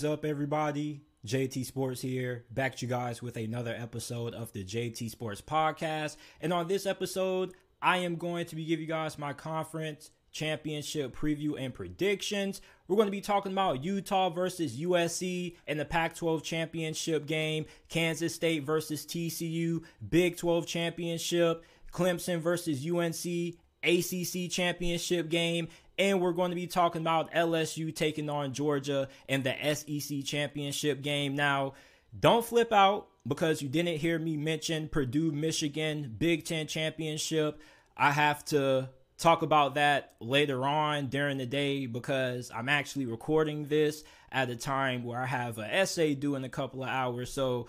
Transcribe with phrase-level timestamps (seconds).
[0.00, 1.02] What's up, everybody?
[1.26, 6.16] JT Sports here, back to you guys with another episode of the JT Sports Podcast.
[6.40, 11.14] And on this episode, I am going to be giving you guys my conference championship
[11.14, 12.62] preview and predictions.
[12.88, 17.66] We're going to be talking about Utah versus USC in the Pac 12 championship game,
[17.90, 21.62] Kansas State versus TCU, Big 12 championship,
[21.92, 25.68] Clemson versus UNC, ACC championship game,
[26.00, 31.02] and we're going to be talking about LSU taking on Georgia in the SEC championship
[31.02, 31.36] game.
[31.36, 31.74] Now,
[32.18, 37.60] don't flip out because you didn't hear me mention Purdue, Michigan, Big Ten championship.
[37.98, 43.66] I have to talk about that later on during the day because I'm actually recording
[43.66, 47.30] this at a time where I have an essay due in a couple of hours.
[47.30, 47.66] So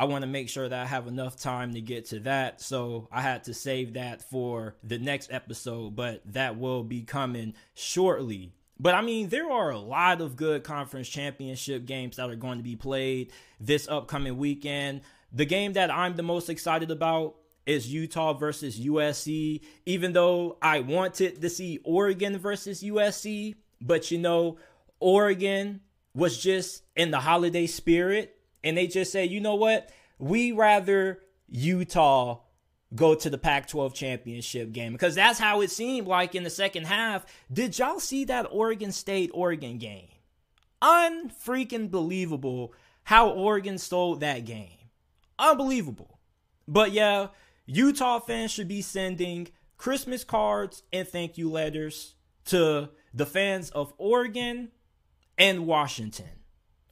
[0.00, 2.62] I want to make sure that I have enough time to get to that.
[2.62, 7.52] So I had to save that for the next episode, but that will be coming
[7.74, 8.54] shortly.
[8.78, 12.56] But I mean, there are a lot of good conference championship games that are going
[12.56, 15.02] to be played this upcoming weekend.
[15.34, 20.80] The game that I'm the most excited about is Utah versus USC, even though I
[20.80, 23.56] wanted to see Oregon versus USC.
[23.82, 24.56] But you know,
[24.98, 25.82] Oregon
[26.14, 29.90] was just in the holiday spirit and they just say, you know what?
[30.18, 32.40] We rather Utah
[32.94, 36.50] go to the Pac 12 championship game because that's how it seemed like in the
[36.50, 37.24] second half.
[37.52, 40.08] Did y'all see that Oregon State Oregon game?
[40.82, 44.78] Unfreaking believable how Oregon stole that game.
[45.38, 46.18] Unbelievable.
[46.66, 47.28] But yeah,
[47.66, 52.14] Utah fans should be sending Christmas cards and thank you letters
[52.46, 54.70] to the fans of Oregon
[55.38, 56.28] and Washington.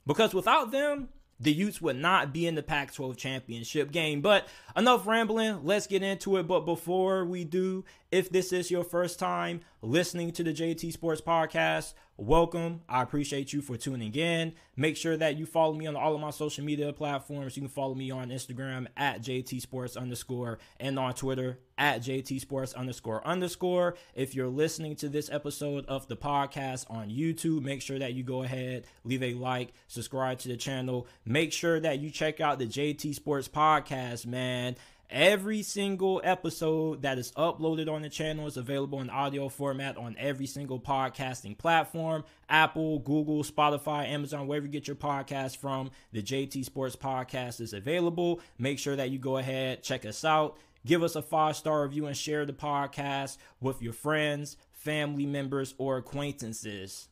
[0.07, 4.21] Because without them, the Utes would not be in the Pac 12 championship game.
[4.21, 6.47] But enough rambling, let's get into it.
[6.47, 11.21] But before we do, if this is your first time listening to the JT Sports
[11.21, 12.81] Podcast, welcome.
[12.89, 14.53] I appreciate you for tuning in.
[14.75, 17.55] Make sure that you follow me on all of my social media platforms.
[17.55, 22.39] You can follow me on Instagram at JT Sports underscore and on Twitter at JT
[22.41, 23.95] Sports underscore underscore.
[24.15, 28.23] If you're listening to this episode of the podcast on YouTube, make sure that you
[28.23, 31.07] go ahead, leave a like, subscribe to the channel.
[31.25, 34.75] Make sure that you check out the JT Sports Podcast, man.
[35.11, 40.15] Every single episode that is uploaded on the channel is available in audio format on
[40.19, 45.89] every single podcasting platform Apple, Google, Spotify, Amazon, wherever you get your podcast from.
[46.11, 48.39] The JT Sports Podcast is available.
[48.59, 52.05] Make sure that you go ahead, check us out, give us a five star review,
[52.05, 57.07] and share the podcast with your friends, family members, or acquaintances.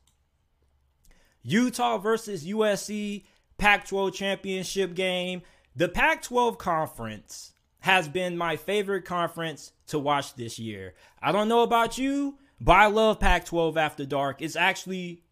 [1.42, 3.24] Utah versus USC
[3.58, 5.42] Pac 12 championship game.
[5.76, 10.94] The Pac 12 conference has been my favorite conference to watch this year.
[11.22, 14.42] I don't know about you, but I love Pac 12 After Dark.
[14.42, 15.24] It's actually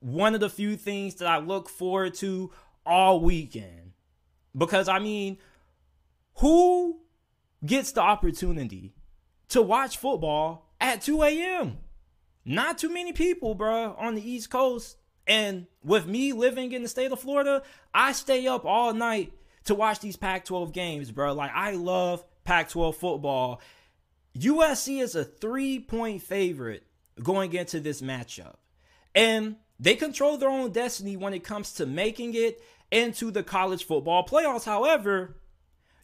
[0.00, 2.50] one of the few things that I look forward to
[2.86, 3.92] all weekend.
[4.56, 5.38] Because, I mean,
[6.36, 7.00] who
[7.64, 8.94] gets the opportunity
[9.48, 11.78] to watch football at 2 a.m.?
[12.44, 14.96] Not too many people, bro, on the East Coast.
[15.26, 17.62] And with me living in the state of Florida,
[17.94, 19.32] I stay up all night
[19.64, 21.32] to watch these Pac 12 games, bro.
[21.32, 23.60] Like, I love Pac 12 football.
[24.36, 26.84] USC is a three point favorite
[27.22, 28.56] going into this matchup.
[29.14, 33.84] And they control their own destiny when it comes to making it into the college
[33.84, 34.64] football playoffs.
[34.64, 35.36] However,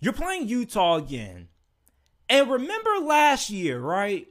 [0.00, 1.48] you're playing Utah again.
[2.28, 4.26] And remember last year, right?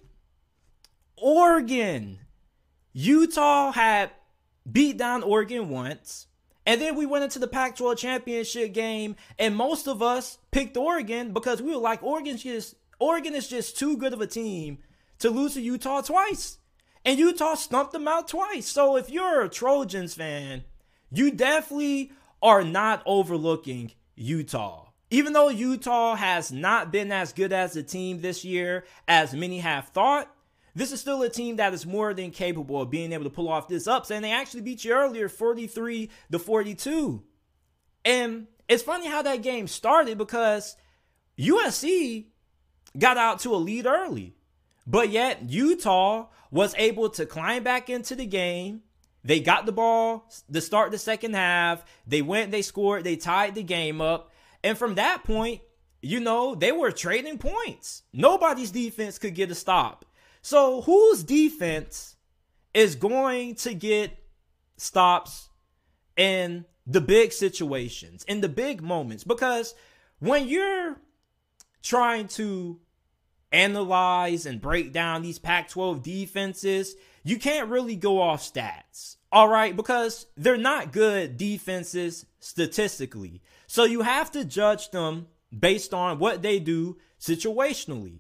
[1.18, 2.20] Oregon.
[2.92, 4.12] Utah had
[4.70, 6.28] beat down Oregon once.
[6.66, 10.78] And then we went into the Pac 12 championship game, and most of us picked
[10.78, 14.80] Oregon because we were like, Oregon's just Oregon is just too good of a team
[15.20, 16.58] to lose to Utah twice.
[17.04, 18.68] And Utah stumped them out twice.
[18.68, 20.64] So if you're a Trojans fan,
[21.12, 22.12] you definitely
[22.42, 24.88] are not overlooking Utah.
[25.12, 29.60] Even though Utah has not been as good as a team this year as many
[29.60, 30.35] have thought,
[30.76, 33.48] this is still a team that is more than capable of being able to pull
[33.48, 34.18] off this upset.
[34.18, 37.24] And they actually beat you earlier 43 to 42.
[38.04, 40.76] And it's funny how that game started because
[41.40, 42.26] USC
[42.98, 44.36] got out to a lead early.
[44.86, 48.82] But yet Utah was able to climb back into the game.
[49.24, 51.84] They got the ball to start the second half.
[52.06, 54.32] They went, they scored, they tied the game up.
[54.64, 55.62] And from that point,
[56.02, 58.04] you know, they were trading points.
[58.14, 60.06] Nobody's defense could get a stop.
[60.46, 62.18] So whose defense
[62.72, 64.16] is going to get
[64.78, 65.50] stops
[66.16, 69.24] in the big situations, in the big moments?
[69.24, 69.74] Because
[70.20, 70.98] when you're
[71.82, 72.80] trying to
[73.52, 76.94] analyze and break down these Pac 12 defenses,
[77.24, 79.16] you can't really go off stats.
[79.32, 83.42] All right, because they're not good defenses statistically.
[83.66, 85.26] So you have to judge them
[85.58, 88.20] based on what they do situationally.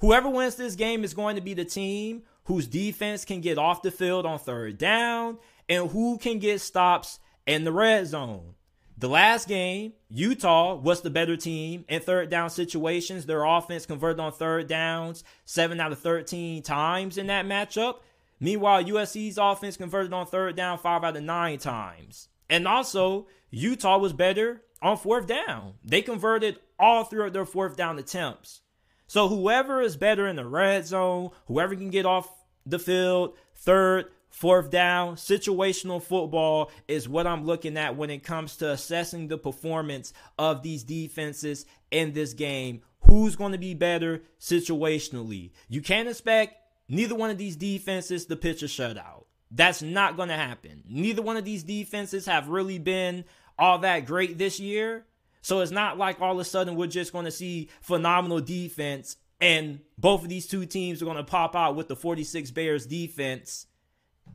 [0.00, 3.82] Whoever wins this game is going to be the team whose defense can get off
[3.82, 8.54] the field on third down and who can get stops in the red zone.
[8.96, 13.26] The last game, Utah was the better team in third down situations.
[13.26, 17.96] Their offense converted on third downs 7 out of 13 times in that matchup.
[18.38, 22.28] Meanwhile, USC's offense converted on third down 5 out of 9 times.
[22.48, 25.74] And also, Utah was better on fourth down.
[25.84, 28.60] They converted all three of their fourth down attempts.
[29.08, 32.28] So whoever is better in the red zone, whoever can get off
[32.66, 38.56] the field, third, fourth down, situational football is what I'm looking at when it comes
[38.56, 42.82] to assessing the performance of these defenses in this game.
[43.06, 45.52] Who's going to be better situationally?
[45.68, 46.56] You can't expect
[46.86, 49.24] neither one of these defenses to pitch a shutout.
[49.50, 50.82] That's not going to happen.
[50.86, 53.24] Neither one of these defenses have really been
[53.58, 55.06] all that great this year.
[55.48, 59.16] So it's not like all of a sudden we're just going to see phenomenal defense
[59.40, 62.84] and both of these two teams are going to pop out with the 46 Bears
[62.84, 63.66] defense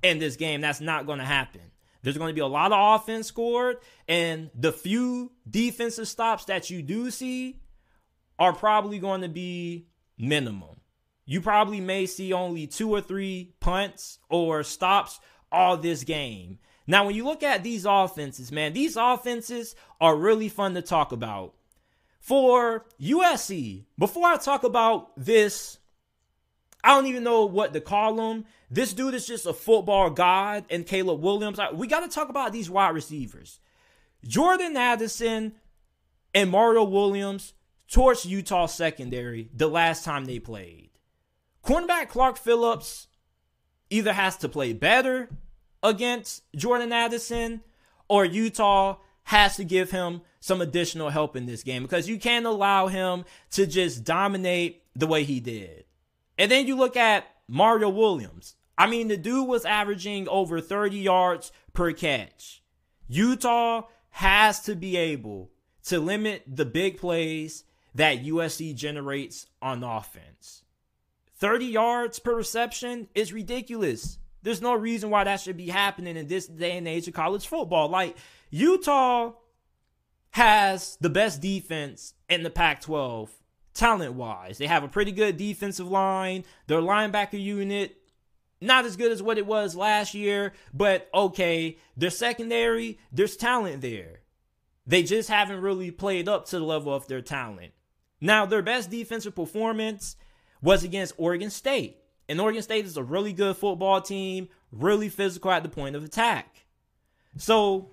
[0.02, 0.60] in this game.
[0.62, 1.62] That's not going to happen.
[2.02, 3.78] There's going to be a lot of offense scored,
[4.08, 7.62] and the few defensive stops that you do see
[8.40, 9.86] are probably going to be
[10.18, 10.82] minimum.
[11.28, 15.20] You probably may see only two or three punts or stops
[15.52, 16.58] all this game.
[16.86, 21.12] Now, when you look at these offenses, man, these offenses are really fun to talk
[21.12, 21.54] about.
[22.20, 25.80] For USC, before I talk about this,
[26.84, 28.46] I don't even know what to call him.
[28.70, 31.60] This dude is just a football god, and Caleb Williams.
[31.74, 33.60] We got to talk about these wide receivers.
[34.26, 35.54] Jordan Addison
[36.34, 37.54] and Mario Williams
[37.92, 40.90] torched Utah secondary the last time they played.
[41.64, 43.08] Cornerback Clark Phillips
[43.90, 45.30] either has to play better
[45.84, 47.62] against Jordan Addison
[48.08, 52.46] or Utah has to give him some additional help in this game because you can't
[52.46, 55.86] allow him to just dominate the way he did.
[56.38, 58.56] And then you look at Mario Williams.
[58.78, 62.64] I mean, the dude was averaging over 30 yards per catch.
[63.08, 65.52] Utah has to be able
[65.84, 67.64] to limit the big plays
[67.96, 70.64] that USC generates on offense.
[71.38, 74.18] 30 yards per reception is ridiculous.
[74.44, 77.48] There's no reason why that should be happening in this day and age of college
[77.48, 77.88] football.
[77.90, 78.18] Like,
[78.52, 79.34] Utah
[80.32, 83.32] has the best defense in the Pac 12
[83.74, 84.58] talent wise.
[84.58, 86.44] They have a pretty good defensive line.
[86.68, 87.98] Their linebacker unit,
[88.60, 91.78] not as good as what it was last year, but okay.
[91.96, 94.20] Their secondary, there's talent there.
[94.86, 97.72] They just haven't really played up to the level of their talent.
[98.20, 100.16] Now, their best defensive performance
[100.62, 101.98] was against Oregon State.
[102.34, 106.04] And Oregon State is a really good football team, really physical at the point of
[106.04, 106.66] attack.
[107.38, 107.92] So,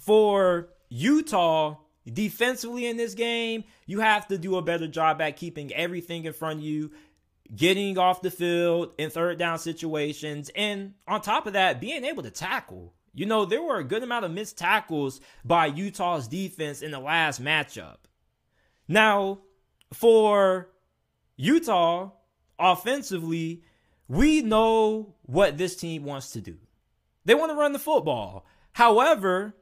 [0.00, 1.76] for Utah,
[2.12, 6.32] defensively in this game, you have to do a better job at keeping everything in
[6.32, 6.90] front of you,
[7.54, 12.24] getting off the field in third down situations, and on top of that, being able
[12.24, 12.94] to tackle.
[13.14, 16.98] You know, there were a good amount of missed tackles by Utah's defense in the
[16.98, 17.98] last matchup.
[18.88, 19.38] Now,
[19.92, 20.70] for
[21.36, 22.10] Utah,
[22.58, 23.62] offensively,
[24.08, 26.56] we know what this team wants to do.
[27.24, 28.46] They want to run the football.
[28.72, 29.54] However,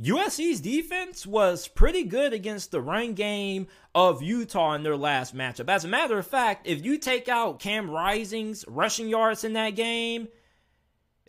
[0.00, 5.68] USC's defense was pretty good against the run game of Utah in their last matchup.
[5.68, 9.70] As a matter of fact, if you take out Cam Rising's rushing yards in that
[9.70, 10.28] game,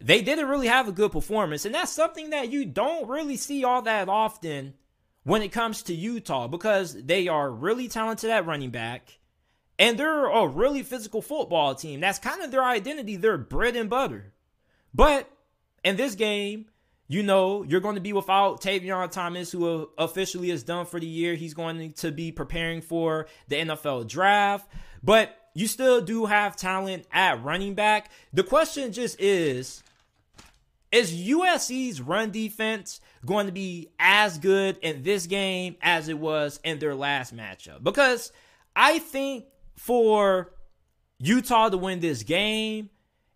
[0.01, 1.65] they didn't really have a good performance.
[1.65, 4.74] And that's something that you don't really see all that often
[5.24, 9.20] when it comes to Utah because they are really talented at running back
[9.77, 12.00] and they're a really physical football team.
[12.00, 14.34] That's kind of their identity, their bread and butter.
[14.94, 15.29] But
[15.84, 16.67] in this game,
[17.08, 21.05] you know, you're going to be without Tavion Thomas, who officially is done for the
[21.05, 21.36] year.
[21.36, 24.67] He's going to be preparing for the NFL draft,
[25.03, 28.12] but you still do have talent at running back.
[28.34, 29.84] The question just is
[30.91, 36.60] Is USC's run defense going to be as good in this game as it was
[36.63, 37.84] in their last matchup?
[37.84, 38.32] Because
[38.75, 40.53] I think for
[41.20, 42.89] Utah to win this game,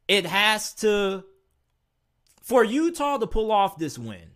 [0.08, 1.24] it has to
[2.42, 4.32] for Utah to pull off this win,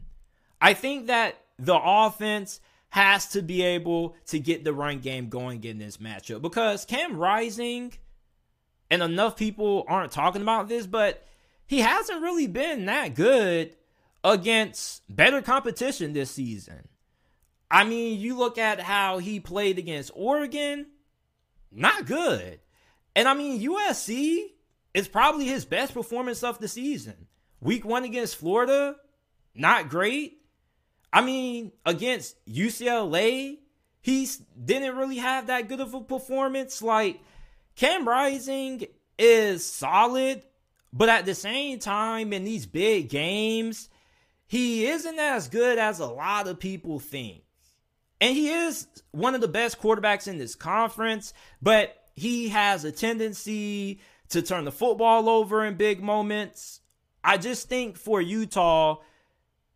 [0.61, 5.63] I think that the offense has to be able to get the run game going
[5.63, 7.93] in this matchup because Cam Rising,
[8.91, 11.25] and enough people aren't talking about this, but
[11.65, 13.75] he hasn't really been that good
[14.23, 16.87] against better competition this season.
[17.71, 20.85] I mean, you look at how he played against Oregon,
[21.73, 22.59] not good.
[23.15, 24.47] And I mean, USC
[24.93, 27.27] is probably his best performance of the season.
[27.59, 28.95] Week one against Florida,
[29.55, 30.39] not great.
[31.11, 33.57] I mean, against UCLA,
[34.01, 34.27] he
[34.63, 36.81] didn't really have that good of a performance.
[36.81, 37.19] Like,
[37.75, 38.85] Cam Rising
[39.17, 40.43] is solid,
[40.91, 43.89] but at the same time, in these big games,
[44.47, 47.43] he isn't as good as a lot of people think.
[48.23, 52.91] And he is one of the best quarterbacks in this conference, but he has a
[52.93, 53.99] tendency
[54.29, 56.79] to turn the football over in big moments.
[57.21, 58.99] I just think for Utah,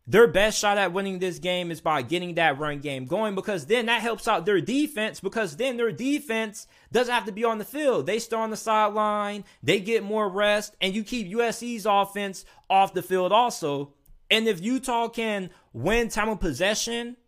[0.06, 3.66] their best shot at winning this game is by getting that run game going because
[3.66, 7.58] then that helps out their defense because then their defense doesn't have to be on
[7.58, 8.06] the field.
[8.06, 12.94] They stay on the sideline, they get more rest, and you keep USC's offense off
[12.94, 13.92] the field also.
[14.30, 17.18] And if Utah can win time of possession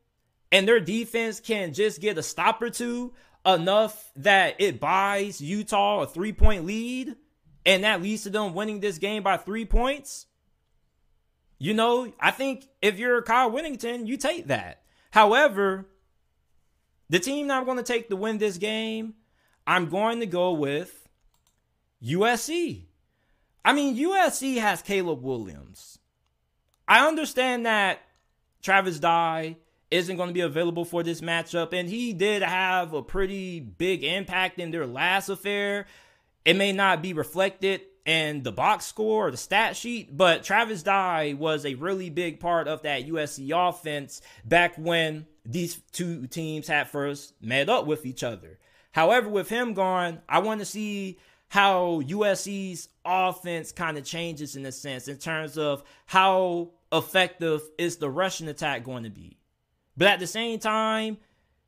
[0.53, 3.13] and their defense can just get a stop or two
[3.47, 7.17] enough that it buys Utah a three point lead
[7.65, 10.27] and that leads to them winning this game by three points
[11.63, 14.81] you know, I think if you're Kyle Whittingham, you take that.
[15.11, 15.87] However,
[17.11, 19.13] the team that I'm going to take to win this game,
[19.67, 21.07] I'm going to go with
[22.03, 22.87] USC.
[23.63, 25.99] I mean, USC has Caleb Williams.
[26.89, 28.01] I understand that
[28.63, 29.59] Travis Dye
[29.91, 34.05] isn't going to be available for this matchup, and he did have a pretty big
[34.05, 35.87] impact in their last affair.
[36.45, 40.83] It may not be reflected in the box score or the stat sheet, but Travis
[40.83, 46.69] Dye was a really big part of that USC offense back when these two teams
[46.69, 48.59] had first met up with each other.
[48.93, 51.19] However, with him gone, I want to see
[51.49, 57.97] how USC's offense kind of changes in a sense in terms of how effective is
[57.97, 59.40] the rushing attack going to be.
[60.01, 61.19] But at the same time,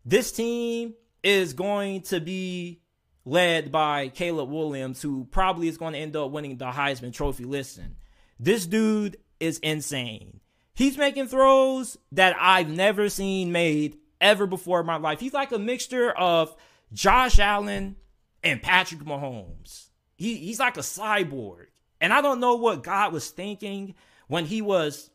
[0.07, 2.81] this team is going to be
[3.27, 7.45] led by Caleb Williams, who probably is going to end up winning the Heisman Trophy.
[7.45, 7.97] Listen,
[8.41, 10.41] this dude is insane.
[10.73, 15.21] He's making throws that I've never seen made ever before in my life.
[15.21, 16.57] He's like a mixture of
[16.91, 17.97] Josh Allen
[18.43, 19.89] and Patrick Mahomes.
[20.17, 21.67] He, he's like a cyborg.
[22.01, 23.95] And I don't know what God was thinking
[24.29, 25.11] when he was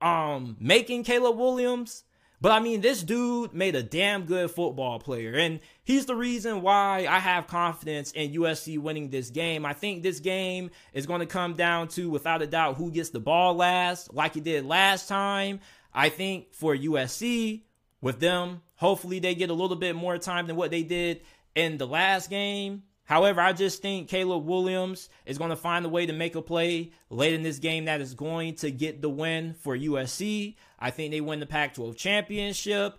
[0.00, 2.04] um making Caleb Williams
[2.44, 5.32] but I mean, this dude made a damn good football player.
[5.32, 9.64] And he's the reason why I have confidence in USC winning this game.
[9.64, 13.08] I think this game is going to come down to, without a doubt, who gets
[13.08, 15.60] the ball last, like it did last time.
[15.94, 17.62] I think for USC,
[18.02, 21.22] with them, hopefully they get a little bit more time than what they did
[21.54, 22.82] in the last game.
[23.04, 26.42] However, I just think Caleb Williams is going to find a way to make a
[26.42, 30.56] play late in this game that is going to get the win for USC.
[30.78, 32.98] I think they win the Pac 12 championship.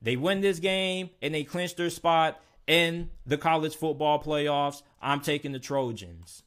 [0.00, 4.82] They win this game and they clinch their spot in the college football playoffs.
[5.02, 6.44] I'm taking the Trojans.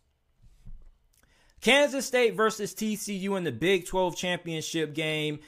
[1.59, 5.39] Kansas State versus TCU in the Big 12 championship game.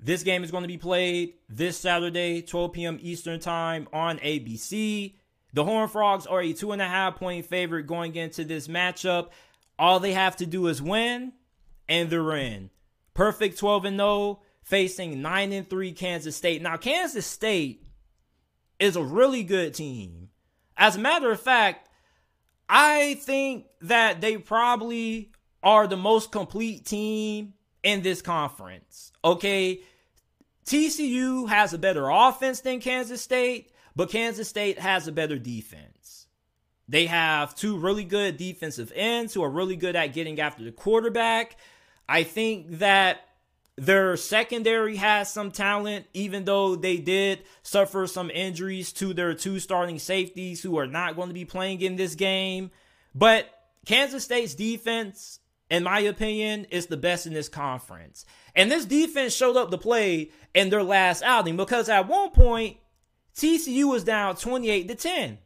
[0.00, 2.98] This game is going to be played this Saturday, 12 p.m.
[3.00, 5.14] Eastern Time on ABC.
[5.52, 9.28] The Horned Frogs are a two and a half point favorite going into this matchup.
[9.78, 11.32] All they have to do is win,
[11.88, 12.70] and they're in.
[13.14, 16.62] Perfect 12 and 0, facing 9 and 3 Kansas State.
[16.62, 17.84] Now, Kansas State
[18.78, 20.30] is a really good team.
[20.76, 21.88] As a matter of fact,
[22.68, 25.32] I think that they probably
[25.62, 29.12] are the most complete team in this conference.
[29.24, 29.80] Okay.
[30.64, 33.71] TCU has a better offense than Kansas State.
[33.94, 36.26] But Kansas State has a better defense.
[36.88, 40.72] They have two really good defensive ends who are really good at getting after the
[40.72, 41.56] quarterback.
[42.08, 43.20] I think that
[43.76, 49.58] their secondary has some talent, even though they did suffer some injuries to their two
[49.58, 52.70] starting safeties who are not going to be playing in this game.
[53.14, 53.46] But
[53.86, 58.26] Kansas State's defense, in my opinion, is the best in this conference.
[58.54, 62.76] And this defense showed up to play in their last outing because at one point,
[63.34, 65.38] TCU was down 28 to 10.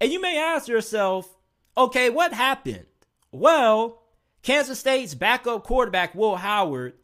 [0.00, 1.36] And you may ask yourself,
[1.76, 2.86] okay, what happened?
[3.32, 4.02] Well,
[4.42, 6.94] Kansas State's backup quarterback, Will Howard,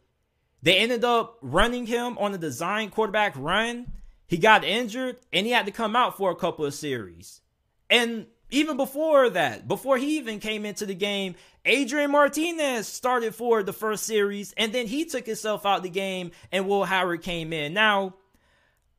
[0.61, 3.91] they ended up running him on a design quarterback run.
[4.25, 7.41] He got injured and he had to come out for a couple of series.
[7.89, 13.61] And even before that, before he even came into the game, Adrian Martinez started for
[13.61, 17.21] the first series and then he took himself out of the game and Will Howard
[17.21, 17.73] came in.
[17.73, 18.15] Now,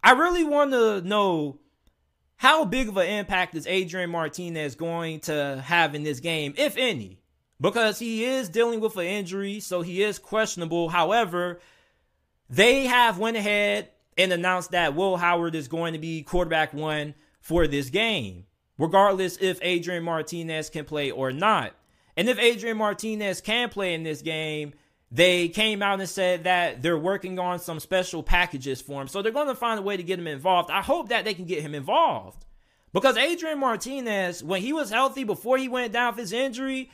[0.03, 1.59] I really want to know
[2.37, 6.77] how big of an impact is Adrian Martinez going to have in this game, if
[6.77, 7.19] any?
[7.61, 10.91] Because he is dealing with an injury, so he is questionable.
[10.91, 11.61] However,
[12.51, 13.89] they have went ahead
[14.19, 18.45] and announced that Will Howard is going to be quarterback one for this game,
[18.79, 21.73] regardless if Adrian Martinez can play or not.
[22.17, 24.75] And if Adrian Martinez can play in this game,
[25.11, 29.09] they came out and said that they're working on some special packages for him.
[29.09, 30.71] So they're going to find a way to get him involved.
[30.71, 32.45] I hope that they can get him involved.
[32.93, 36.91] Because Adrian Martinez, when he was healthy before he went down with his injury,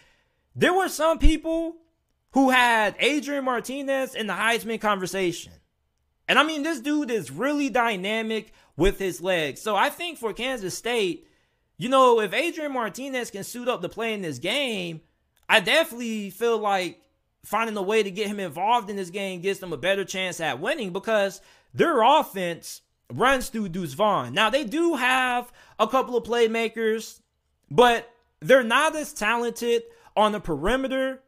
[0.55, 1.77] there were some people
[2.33, 5.53] who had Adrian Martinez in the Heisman conversation.
[6.29, 9.61] And I mean, this dude is really dynamic with his legs.
[9.61, 11.29] So I think for Kansas State,
[11.77, 15.01] you know, if Adrian Martinez can suit up to play in this game,
[15.49, 17.01] I definitely feel like
[17.45, 20.41] finding a way to get him involved in this game gives them a better chance
[20.41, 21.41] at winning because
[21.75, 24.33] their offense runs through Deuce Vaughn.
[24.33, 27.21] Now, they do have a couple of playmakers,
[27.71, 28.09] but
[28.41, 29.83] they're not as talented
[30.17, 31.23] on the perimeter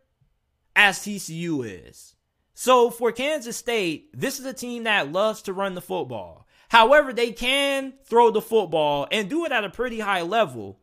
[0.77, 2.15] as TCU is.
[2.55, 6.47] So for Kansas State, this is a team that loves to run the football.
[6.69, 10.79] However, they can throw the football and do it at a pretty high level.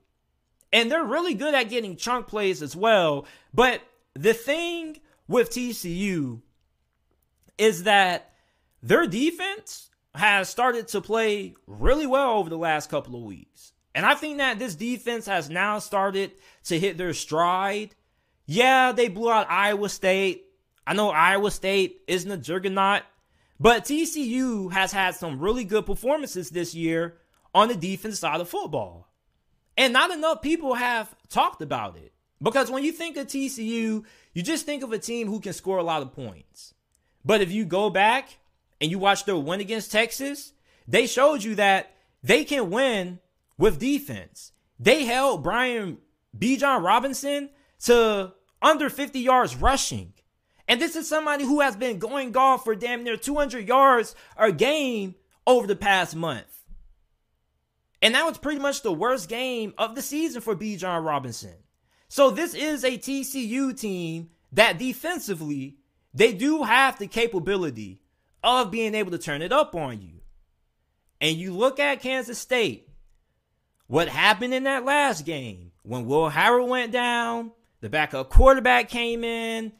[0.73, 3.25] And they're really good at getting chunk plays as well.
[3.53, 3.81] But
[4.13, 4.99] the thing
[5.31, 6.41] with TCU
[7.57, 8.33] is that
[8.83, 13.71] their defense has started to play really well over the last couple of weeks.
[13.95, 16.31] And I think that this defense has now started
[16.65, 17.95] to hit their stride.
[18.45, 20.45] Yeah, they blew out Iowa State.
[20.85, 23.03] I know Iowa State isn't a juggernaut,
[23.59, 27.17] but TCU has had some really good performances this year
[27.53, 29.07] on the defense side of football.
[29.77, 32.10] And not enough people have talked about it.
[32.41, 35.77] Because when you think of TCU, you just think of a team who can score
[35.77, 36.73] a lot of points.
[37.23, 38.37] But if you go back
[38.79, 40.53] and you watch their win against Texas,
[40.87, 41.93] they showed you that
[42.23, 43.19] they can win
[43.57, 44.51] with defense.
[44.79, 45.99] They held Brian
[46.37, 47.49] Bijan Robinson
[47.83, 50.13] to under 50 yards rushing.
[50.67, 54.51] And this is somebody who has been going off for damn near 200 yards a
[54.51, 56.63] game over the past month.
[58.01, 61.53] And that was pretty much the worst game of the season for Bijan Robinson.
[62.11, 65.77] So this is a TCU team that defensively,
[66.13, 68.01] they do have the capability
[68.43, 70.19] of being able to turn it up on you.
[71.21, 72.89] And you look at Kansas State,
[73.87, 79.23] what happened in that last game when Will Howard went down, the backup quarterback came
[79.23, 79.71] in,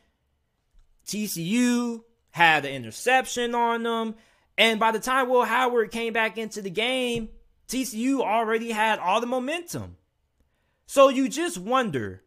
[1.06, 4.16] TCU had an interception on them,
[4.58, 7.28] and by the time Will Howard came back into the game,
[7.68, 9.98] TCU already had all the momentum.
[10.92, 12.22] So you just wonder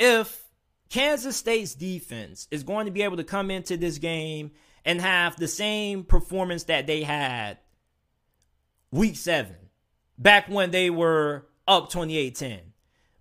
[0.00, 0.48] if
[0.90, 4.50] Kansas State's defense is going to be able to come into this game
[4.84, 7.58] and have the same performance that they had
[8.90, 9.54] week seven,
[10.18, 12.60] back when they were up 28 10.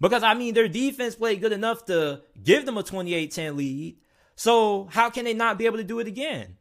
[0.01, 3.97] Because, I mean, their defense played good enough to give them a 28 10 lead.
[4.35, 6.57] So, how can they not be able to do it again?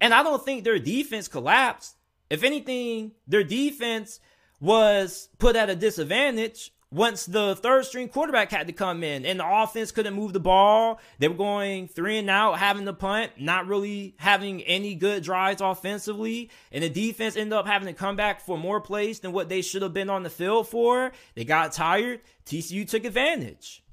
[0.00, 1.96] And I don't think their defense collapsed.
[2.30, 4.20] If anything, their defense
[4.60, 9.38] was put at a disadvantage once the third string quarterback had to come in and
[9.38, 11.00] the offense couldn't move the ball.
[11.18, 15.60] They were going three and out, having the punt, not really having any good drives
[15.60, 16.50] offensively.
[16.72, 19.62] And the defense ended up having to come back for more plays than what they
[19.62, 21.12] should have been on the field for.
[21.34, 22.22] They got tired.
[22.44, 23.84] TCU took advantage.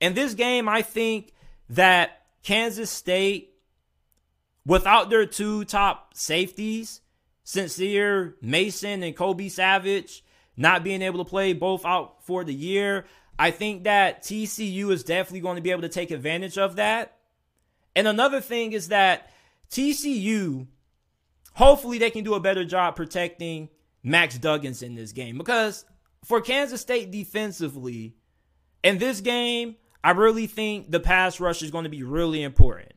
[0.00, 1.32] In this game, I think
[1.70, 3.54] that Kansas State,
[4.64, 7.00] without their two top safeties,
[7.42, 10.22] Sincere Mason and Kobe Savage
[10.56, 13.04] not being able to play both out for the year.
[13.38, 17.16] I think that TCU is definitely going to be able to take advantage of that.
[17.96, 19.30] And another thing is that
[19.70, 20.66] TCU,
[21.54, 23.68] hopefully, they can do a better job protecting
[24.02, 25.38] Max Duggins in this game.
[25.38, 25.84] Because
[26.24, 28.14] for Kansas State defensively,
[28.82, 32.92] in this game, I really think the pass rush is going to be really important.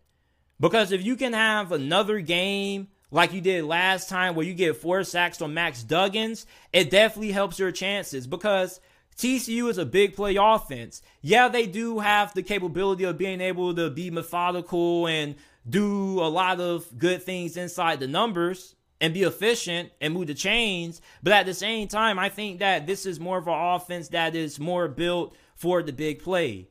[0.59, 4.77] Because if you can have another game like you did last time where you get
[4.77, 8.79] four sacks on Max Duggins, it definitely helps your chances because
[9.17, 11.01] TCU is a big play offense.
[11.21, 15.35] Yeah, they do have the capability of being able to be methodical and
[15.67, 20.33] do a lot of good things inside the numbers and be efficient and move the
[20.33, 21.01] chains.
[21.23, 24.35] But at the same time, I think that this is more of an offense that
[24.35, 26.67] is more built for the big play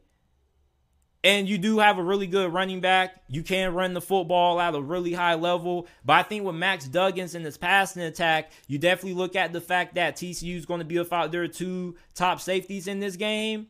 [1.26, 3.20] and you do have a really good running back.
[3.26, 5.88] You can run the football at a really high level.
[6.04, 9.60] But I think with Max Duggins and his passing attack, you definitely look at the
[9.60, 13.66] fact that TCU is going to be without their two top safeties in this game.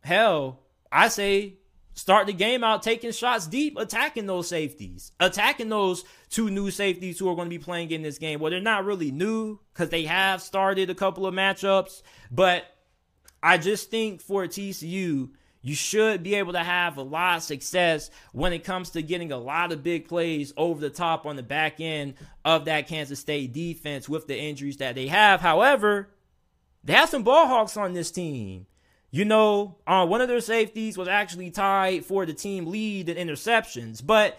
[0.00, 0.58] Hell,
[0.90, 1.58] I say
[1.94, 7.16] start the game out taking shots deep, attacking those safeties, attacking those two new safeties
[7.16, 8.40] who are going to be playing in this game.
[8.40, 12.02] Well, they're not really new because they have started a couple of matchups,
[12.32, 12.64] but
[13.40, 15.30] I just think for TCU,
[15.66, 19.32] you should be able to have a lot of success when it comes to getting
[19.32, 23.18] a lot of big plays over the top on the back end of that Kansas
[23.18, 25.40] State defense with the injuries that they have.
[25.40, 26.08] However,
[26.84, 28.66] they have some ball hawks on this team.
[29.10, 33.28] you know, uh, one of their safeties was actually tied for the team lead in
[33.28, 34.06] interceptions.
[34.06, 34.38] But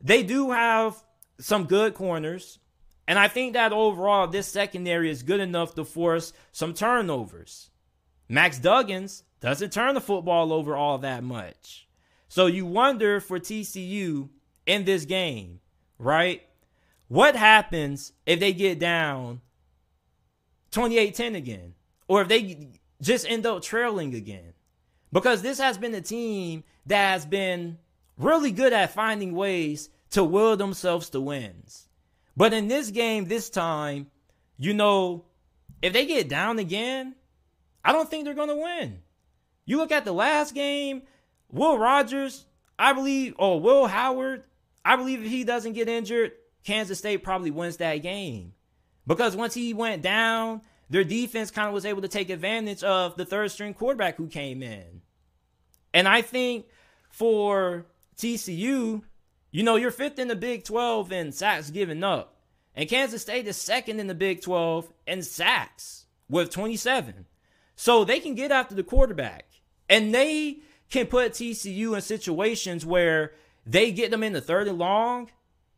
[0.00, 0.96] they do have
[1.38, 2.58] some good corners.
[3.06, 7.70] And I think that overall, this secondary is good enough to force some turnovers.
[8.28, 9.08] Max Duggan
[9.46, 11.86] doesn't turn the football over all that much.
[12.26, 14.28] So you wonder for TCU
[14.66, 15.60] in this game,
[16.00, 16.42] right?
[17.06, 19.40] What happens if they get down
[20.72, 21.74] 28 10 again?
[22.08, 24.52] Or if they just end up trailing again?
[25.12, 27.78] Because this has been a team that has been
[28.18, 31.86] really good at finding ways to will themselves to wins.
[32.36, 34.08] But in this game, this time,
[34.58, 35.26] you know,
[35.82, 37.14] if they get down again,
[37.84, 39.02] I don't think they're going to win.
[39.66, 41.02] You look at the last game,
[41.50, 42.46] Will Rogers,
[42.78, 44.44] I believe, or Will Howard,
[44.84, 46.32] I believe if he doesn't get injured,
[46.64, 48.54] Kansas State probably wins that game.
[49.06, 53.16] Because once he went down, their defense kind of was able to take advantage of
[53.16, 55.02] the third string quarterback who came in.
[55.92, 56.66] And I think
[57.10, 59.02] for TCU,
[59.50, 62.36] you know, you're fifth in the Big 12 in sacks given up.
[62.74, 67.26] And Kansas State is second in the Big 12 in sacks with 27.
[67.74, 69.46] So they can get after the quarterback.
[69.88, 70.58] And they
[70.90, 73.32] can put TCU in situations where
[73.64, 75.30] they get them in the third and long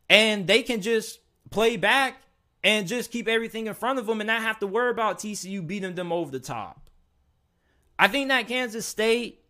[0.09, 2.23] and they can just play back
[2.63, 5.67] and just keep everything in front of them and not have to worry about TCU
[5.67, 6.91] beating them over the top.
[7.99, 9.45] I think that Kansas State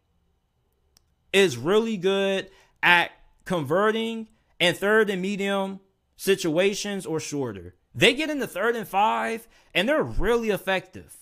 [1.32, 2.50] is really good
[2.82, 3.10] at
[3.44, 4.28] converting
[4.60, 5.80] and third and medium
[6.16, 7.74] situations or shorter.
[7.94, 11.16] They get into third and five and they're really effective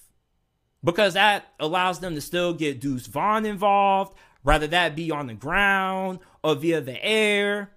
[0.86, 5.34] because that allows them to still get Deuce Vaughn involved, rather that be on the
[5.34, 7.72] ground or via the air.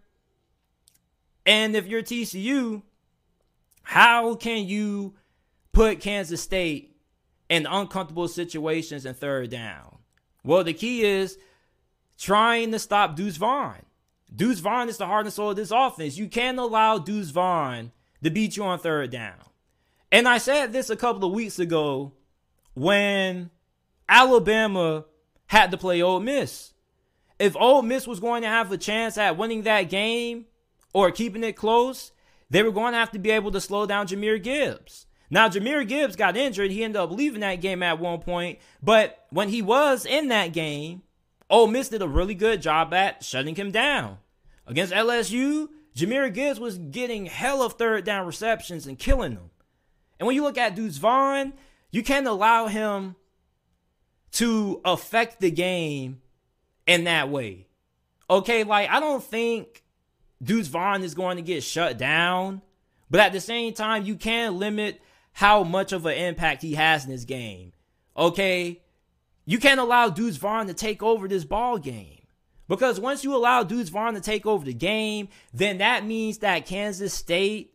[1.43, 2.83] And if you're TCU,
[3.81, 5.15] how can you
[5.71, 6.97] put Kansas State
[7.49, 9.97] in uncomfortable situations and third down?
[10.43, 11.39] Well, the key is
[12.19, 13.87] trying to stop Deuce Vaughn.
[14.33, 16.15] Deuce Vaughn is the heart and soul of this offense.
[16.15, 17.91] You can't allow Deuce Vaughn
[18.23, 19.39] to beat you on third down.
[20.11, 22.13] And I said this a couple of weeks ago
[22.79, 23.49] when
[24.07, 25.03] Alabama
[25.47, 26.73] had to play Ole Miss.
[27.37, 30.45] If Ole Miss was going to have a chance at winning that game
[30.93, 32.13] or keeping it close,
[32.49, 35.07] they were going to have to be able to slow down Jahmyr Gibbs.
[35.29, 36.71] Now, Jahmyr Gibbs got injured.
[36.71, 38.59] He ended up leaving that game at one point.
[38.81, 41.03] But when he was in that game,
[41.49, 44.19] Ole Miss did a really good job at shutting him down.
[44.65, 49.49] Against LSU, Jahmyr Gibbs was getting hell of third down receptions and killing them.
[50.17, 51.53] And when you look at Deuce Vaughn,
[51.91, 53.15] you can't allow him
[54.33, 56.21] to affect the game
[56.85, 57.67] in that way.
[58.29, 59.83] Okay, like I don't think
[60.41, 62.61] Deuce Vaughn is going to get shut down.
[63.09, 65.01] But at the same time, you can't limit
[65.33, 67.73] how much of an impact he has in this game.
[68.15, 68.81] Okay?
[69.45, 72.21] You can't allow Deuce Vaughn to take over this ball game.
[72.67, 76.67] Because once you allow Deuce Vaughn to take over the game, then that means that
[76.67, 77.73] Kansas State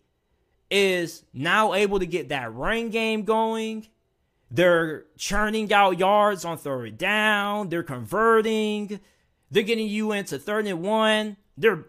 [0.71, 3.89] is now able to get that run game going.
[4.51, 7.69] They're churning out yards on third down.
[7.69, 9.01] They're converting.
[9.51, 11.37] They're getting you into third and one.
[11.57, 11.87] They're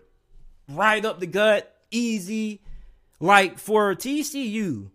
[0.70, 2.62] right up the gut, easy.
[3.20, 4.89] Like for TCU,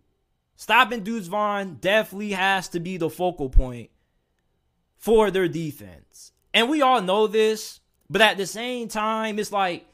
[0.55, 3.89] stopping Deuce Vaughn definitely has to be the focal point
[4.97, 6.31] for their defense.
[6.53, 9.87] And we all know this, but at the same time, it's like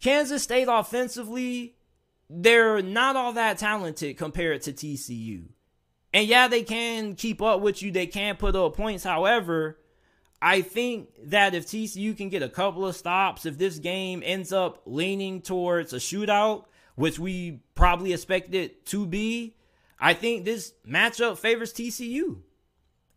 [0.00, 1.76] Kansas State offensively,
[2.28, 5.44] they're not all that talented compared to TCU.
[6.12, 9.04] And yeah, they can keep up with you, they can put up points.
[9.04, 9.78] However,
[10.40, 14.52] I think that if TCU can get a couple of stops, if this game ends
[14.52, 19.56] up leaning towards a shootout, which we probably expect it to be,
[20.00, 22.38] I think this matchup favors TCU.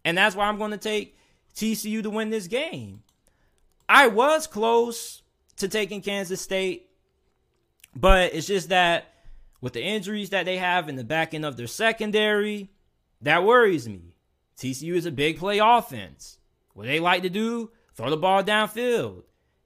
[0.04, 1.16] And that's why I'm going to take
[1.56, 3.04] TCU to win this game.
[3.88, 5.22] I was close
[5.58, 6.90] to taking Kansas State,
[7.96, 9.14] but it's just that
[9.60, 12.72] with the injuries that they have in the back end of their secondary,
[13.22, 14.16] that worries me.
[14.58, 16.40] TCU is a big play offense.
[16.74, 19.24] What they like to do, throw the ball downfield.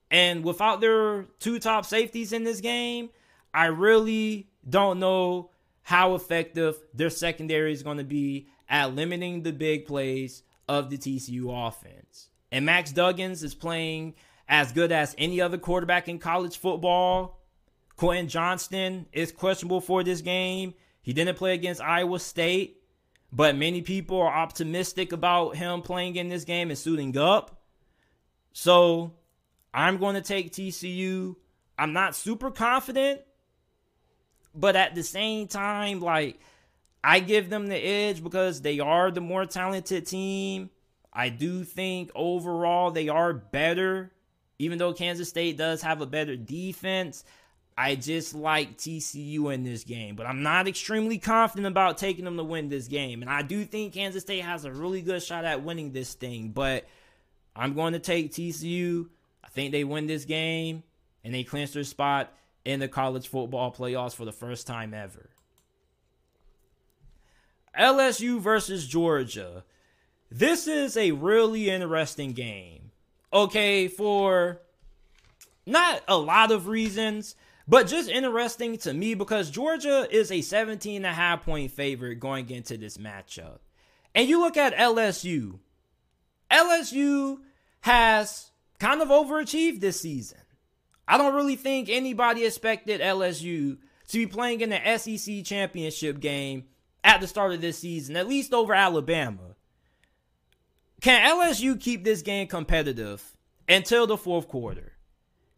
[0.10, 3.10] And without their two top safeties in this game,
[3.54, 9.54] I really don't know how effective their secondary is going to be at limiting the
[9.54, 12.30] big plays of the TCU offense.
[12.52, 14.16] And Max Duggins is playing
[14.48, 17.40] as good as any other quarterback in college football.
[17.98, 20.74] Quentin Johnston is questionable for this game.
[21.02, 22.82] He didn't play against Iowa State
[23.36, 27.62] but many people are optimistic about him playing in this game and suiting up.
[28.54, 29.12] So
[29.74, 31.36] I'm going to take TCU.
[31.78, 33.20] I'm not super confident,
[34.54, 36.40] but at the same time, like
[37.04, 40.70] I give them the edge because they are the more talented team.
[41.12, 44.14] I do think overall they are better,
[44.60, 47.26] even though Kansas State does have a better defense.
[47.78, 52.38] I just like TCU in this game, but I'm not extremely confident about taking them
[52.38, 53.22] to win this game.
[53.22, 56.50] And I do think Kansas State has a really good shot at winning this thing,
[56.50, 56.86] but
[57.56, 59.08] I'm going to take TCU.
[59.44, 60.84] I think they win this game
[61.24, 62.32] and they clinch their spot
[62.64, 65.30] in the college football playoffs for the first time ever.
[67.78, 69.66] LSU versus Georgia.
[70.32, 72.92] This is a really interesting game.
[73.34, 74.62] Okay, for
[75.66, 77.36] not a lot of reasons.
[77.68, 82.20] But just interesting to me because Georgia is a 17 and a half point favorite
[82.20, 83.60] going into this matchup.
[84.14, 85.60] And you look at LSU.
[86.52, 87.40] LSU
[87.82, 90.40] has kind of overachieved this season.
[91.08, 96.66] I don't really think anybody expected LSU to be playing in the SEC championship game
[97.04, 99.56] at the start of this season, at least over Alabama.
[101.02, 104.95] Can LSU keep this game competitive until the fourth quarter?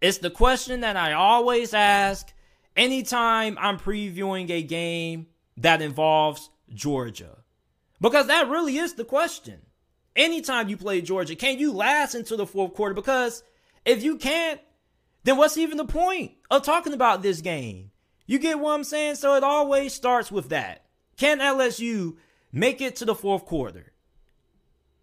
[0.02, 2.32] It's the question that I always ask
[2.76, 7.38] anytime I'm previewing a game that involves Georgia.
[8.00, 9.62] Because that really is the question.
[10.16, 12.94] Anytime you play Georgia, can you last until the fourth quarter?
[12.94, 13.44] Because
[13.86, 14.60] if you can't,
[15.24, 17.92] then what's even the point of talking about this game?
[18.28, 19.16] You get what I'm saying?
[19.16, 20.86] So it always starts with that.
[21.18, 22.18] Can LSU
[22.52, 23.94] make it to the fourth quarter?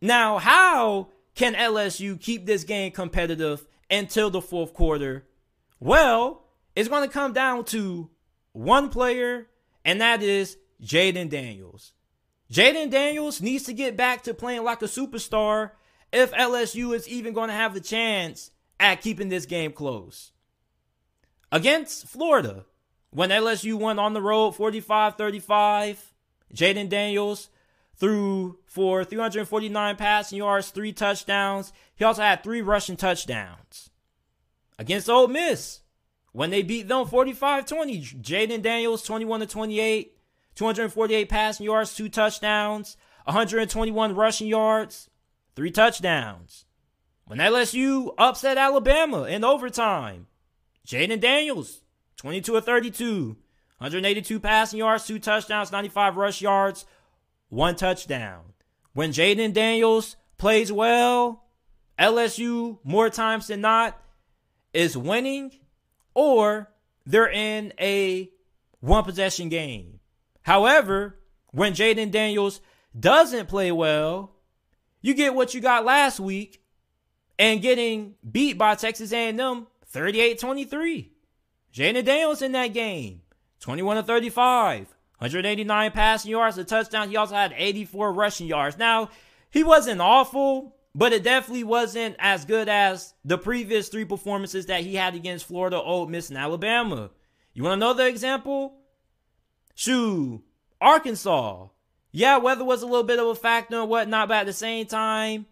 [0.00, 5.26] Now, how can LSU keep this game competitive until the fourth quarter?
[5.80, 6.44] Well,
[6.74, 8.10] it's going to come down to
[8.52, 9.48] one player,
[9.84, 11.92] and that is Jayden Daniels.
[12.52, 15.72] Jayden Daniels needs to get back to playing like a superstar
[16.12, 20.32] if LSU is even going to have the chance at keeping this game close.
[21.50, 22.64] Against Florida,
[23.10, 26.12] when LSU went on the road 45 35,
[26.54, 27.48] Jayden Daniels
[27.96, 31.72] threw for 349 passing yards, three touchdowns.
[31.94, 33.90] He also had three rushing touchdowns.
[34.78, 35.80] Against Ole Miss,
[36.32, 40.16] when they beat them 45 20, Jayden Daniels 21 to 28,
[40.54, 45.08] 248 passing yards, two touchdowns, 121 rushing yards,
[45.54, 46.64] three touchdowns.
[47.26, 50.26] When LSU upset Alabama in overtime,
[50.86, 51.80] Jayden Daniels
[52.16, 53.36] 22 to 32,
[53.78, 56.84] 182 passing yards, two touchdowns, 95 rush yards,
[57.54, 58.40] one touchdown.
[58.92, 61.44] When Jayden Daniels plays well,
[61.98, 64.00] LSU more times than not
[64.72, 65.52] is winning
[66.14, 66.72] or
[67.06, 68.30] they're in a
[68.80, 70.00] one possession game.
[70.42, 71.18] However,
[71.52, 72.60] when Jayden Daniels
[72.98, 74.32] doesn't play well,
[75.00, 76.60] you get what you got last week
[77.38, 81.10] and getting beat by Texas A&M 38-23.
[81.72, 83.22] Jayden Daniels in that game,
[83.60, 87.08] 21 to 35, 189 passing yards, a touchdown.
[87.08, 88.76] He also had 84 rushing yards.
[88.76, 89.10] Now,
[89.50, 94.82] he wasn't awful, but it definitely wasn't as good as the previous three performances that
[94.82, 97.10] he had against Florida, Ole Miss, and Alabama.
[97.52, 98.78] You want another example?
[99.74, 100.42] Shoo,
[100.80, 101.68] Arkansas.
[102.12, 104.86] Yeah, weather was a little bit of a factor and whatnot, but at the same
[104.86, 105.46] time,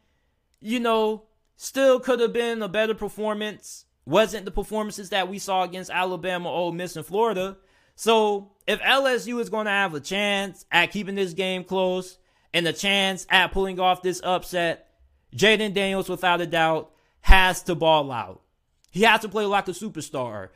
[0.60, 1.24] you know,
[1.56, 3.84] still could have been a better performance.
[4.04, 7.56] Wasn't the performances that we saw against Alabama, Ole Miss, and Florida.
[7.96, 12.18] So if LSU is going to have a chance at keeping this game close
[12.54, 14.88] and a chance at pulling off this upset,
[15.34, 18.42] Jayden Daniels, without a doubt, has to ball out.
[18.90, 20.50] He has to play like a superstar.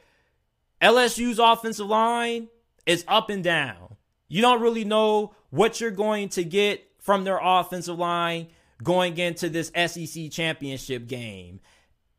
[0.81, 2.49] LSU's offensive line
[2.85, 3.97] is up and down.
[4.29, 8.49] You don't really know what you're going to get from their offensive line
[8.83, 11.61] going into this SEC championship game.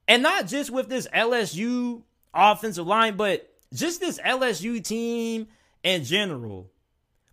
[0.08, 2.02] And not just with this LSU
[2.34, 5.48] offensive line, but just this LSU team
[5.88, 6.72] in general.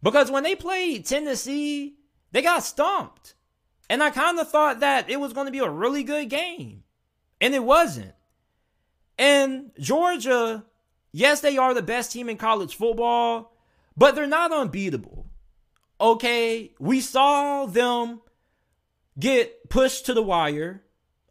[0.02, 1.96] Because when they played Tennessee,
[2.32, 3.34] they got stumped.
[3.90, 6.84] And I kind of thought that it was going to be a really good game.
[7.40, 8.14] And it wasn't.
[9.18, 10.64] And Georgia,
[11.12, 13.56] yes, they are the best team in college football,
[13.96, 15.26] but they're not unbeatable.
[16.00, 18.20] Okay, we saw them
[19.18, 20.82] get pushed to the wire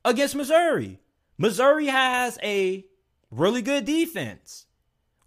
[0.06, 1.00] against Missouri.
[1.38, 2.86] Missouri has a
[3.32, 4.66] really good defense.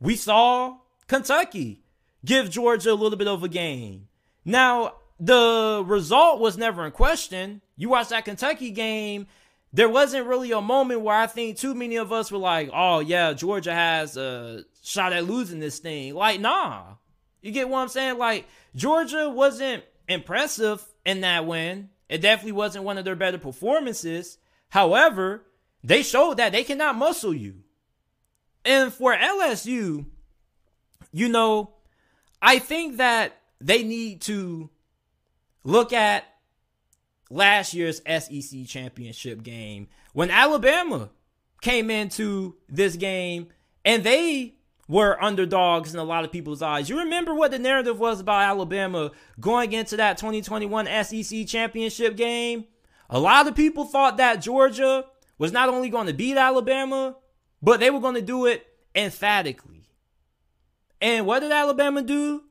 [0.00, 1.85] We saw Kentucky
[2.26, 4.08] give Georgia a little bit of a game.
[4.44, 7.62] Now, the result was never in question.
[7.76, 9.26] You watch that Kentucky game,
[9.72, 13.00] there wasn't really a moment where I think too many of us were like, oh,
[13.00, 16.14] yeah, Georgia has a shot at losing this thing.
[16.14, 16.94] Like, nah.
[17.42, 18.18] You get what I'm saying?
[18.18, 21.90] Like, Georgia wasn't impressive in that win.
[22.08, 24.38] It definitely wasn't one of their better performances.
[24.68, 25.42] However,
[25.84, 27.62] they showed that they cannot muscle you.
[28.64, 30.06] And for LSU,
[31.12, 31.75] you know,
[32.40, 34.70] I think that they need to
[35.64, 36.24] look at
[37.30, 41.10] last year's SEC championship game when Alabama
[41.60, 43.48] came into this game
[43.84, 44.54] and they
[44.88, 46.88] were underdogs in a lot of people's eyes.
[46.88, 52.66] You remember what the narrative was about Alabama going into that 2021 SEC championship game?
[53.10, 55.04] A lot of people thought that Georgia
[55.38, 57.16] was not only going to beat Alabama,
[57.62, 59.75] but they were going to do it emphatically.
[61.00, 62.44] And what did Alabama do?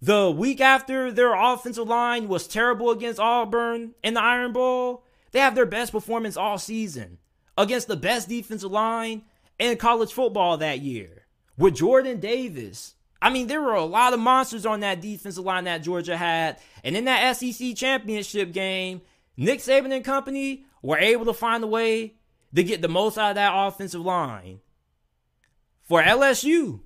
[0.00, 5.40] The week after their offensive line was terrible against Auburn in the Iron Bowl, they
[5.40, 7.18] have their best performance all season
[7.56, 9.22] against the best defensive line
[9.58, 12.94] in college football that year with Jordan Davis.
[13.20, 16.60] I mean, there were a lot of monsters on that defensive line that Georgia had.
[16.84, 19.02] And in that SEC championship game,
[19.36, 22.14] Nick Saban and company were able to find a way
[22.54, 24.60] to get the most out of that offensive line.
[25.82, 26.80] For LSU,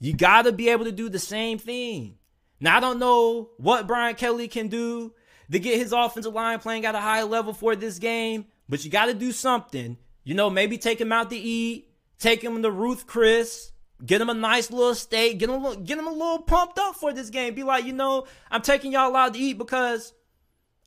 [0.00, 2.18] you got to be able to do the same thing.
[2.60, 5.12] Now, I don't know what Brian Kelly can do
[5.50, 8.90] to get his offensive line playing at a high level for this game, but you
[8.90, 9.96] got to do something.
[10.24, 13.72] You know, maybe take him out to eat, take him to Ruth Chris,
[14.04, 16.78] get him a nice little steak, get him, a, little, get him a little pumped
[16.78, 17.54] up for this game.
[17.54, 20.12] Be like, you know, I'm taking y'all out to eat because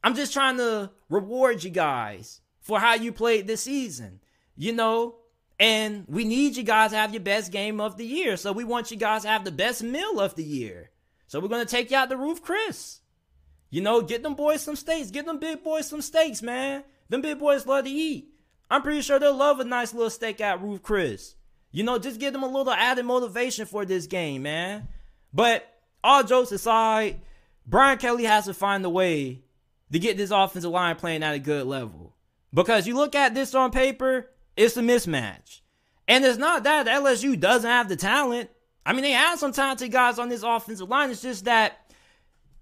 [0.04, 4.20] I'm just trying to reward you guys for how you played this season.
[4.56, 5.16] You know,
[5.62, 8.36] and we need you guys to have your best game of the year.
[8.36, 10.90] So we want you guys to have the best meal of the year.
[11.28, 13.02] So we're gonna take you out to Ruth Chris.
[13.70, 15.12] You know, get them boys some steaks.
[15.12, 16.84] Get them big boys some steaks, man.
[17.10, 18.34] Them big boys love to eat.
[18.72, 21.36] I'm pretty sure they'll love a nice little steak at Ruth Chris.
[21.72, 24.88] You know, just give them a little added motivation for this game, man.
[25.32, 25.64] But
[26.04, 27.22] all jokes aside,
[27.68, 29.44] Brian Kelly has to find a way
[29.92, 32.16] to get this offensive line playing at a good level.
[32.52, 35.62] Because you look at this on paper, it's a mismatch.
[36.08, 38.50] And it's not that LSU doesn't have the talent.
[38.86, 41.10] I mean, they have some talented guys on this offensive line.
[41.10, 41.92] It's just that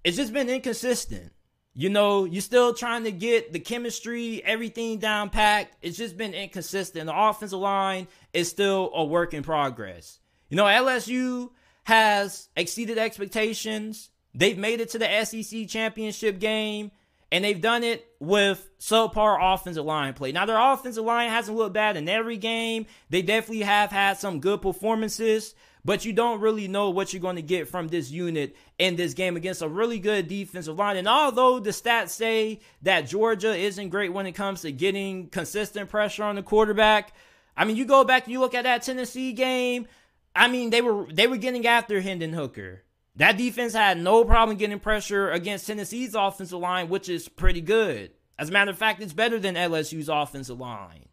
[0.03, 1.31] it's just been inconsistent.
[1.73, 5.75] You know, you're still trying to get the chemistry, everything down packed.
[5.81, 7.05] It's just been inconsistent.
[7.05, 10.19] The offensive line is still a work in progress.
[10.49, 11.51] You know, LSU
[11.83, 14.09] has exceeded expectations.
[14.33, 16.91] They've made it to the SEC championship game,
[17.31, 20.31] and they've done it with subpar offensive line play.
[20.31, 22.85] Now, their offensive line hasn't looked bad in every game.
[23.09, 25.53] They definitely have had some good performances,
[25.85, 29.13] but you don't really know what you're going to get from this unit in this
[29.13, 30.97] game against a really good defensive line.
[30.97, 35.89] And although the stats say that Georgia isn't great when it comes to getting consistent
[35.89, 37.13] pressure on the quarterback,
[37.55, 39.87] I mean, you go back and you look at that Tennessee game.
[40.35, 42.83] I mean, they were they were getting after Hendon Hooker.
[43.19, 48.11] That defense had no problem getting pressure against Tennessee's offensive line, which is pretty good.
[48.37, 51.09] As a matter of fact, it's better than LSU's offensive line.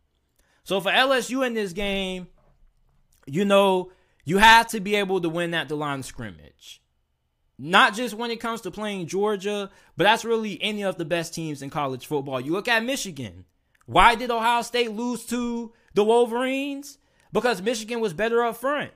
[0.62, 2.28] So for LSU in this game,
[3.26, 3.90] you know,
[4.24, 6.80] you have to be able to win at the line of scrimmage.
[7.58, 11.34] Not just when it comes to playing Georgia, but that's really any of the best
[11.34, 12.40] teams in college football.
[12.40, 13.46] You look at Michigan.
[13.86, 16.98] Why did Ohio State lose to the Wolverines?
[17.32, 18.92] Because Michigan was better up front.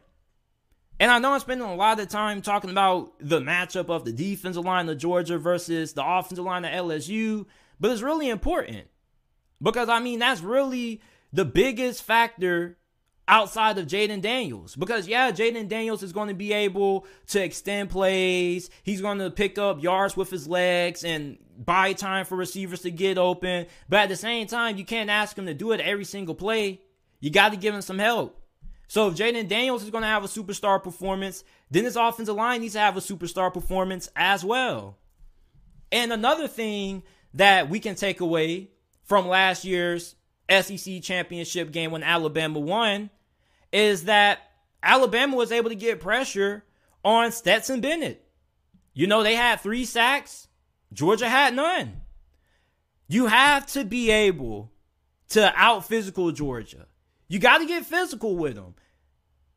[1.00, 4.12] And I know I'm spending a lot of time talking about the matchup of the
[4.12, 7.46] defensive line of Georgia versus the offensive line of LSU,
[7.80, 8.86] but it's really important.
[9.62, 11.00] Because I mean, that's really
[11.32, 12.76] the biggest factor
[13.26, 14.76] outside of Jayden Daniels.
[14.76, 18.68] Because, yeah, Jayden Daniels is going to be able to extend plays.
[18.82, 22.90] He's going to pick up yards with his legs and buy time for receivers to
[22.90, 23.66] get open.
[23.88, 26.82] But at the same time, you can't ask him to do it every single play.
[27.20, 28.36] You got to give him some help.
[28.90, 32.60] So if Jayden Daniels is going to have a superstar performance, then his offensive line
[32.60, 34.98] needs to have a superstar performance as well.
[35.92, 38.70] And another thing that we can take away
[39.04, 40.16] from last year's
[40.50, 43.10] SEC championship game when Alabama won
[43.72, 44.40] is that
[44.82, 46.64] Alabama was able to get pressure
[47.04, 48.28] on Stetson Bennett.
[48.92, 50.48] You know, they had three sacks,
[50.92, 52.00] Georgia had none.
[53.06, 54.72] You have to be able
[55.28, 56.88] to out physical Georgia.
[57.30, 58.74] You got to get physical with them.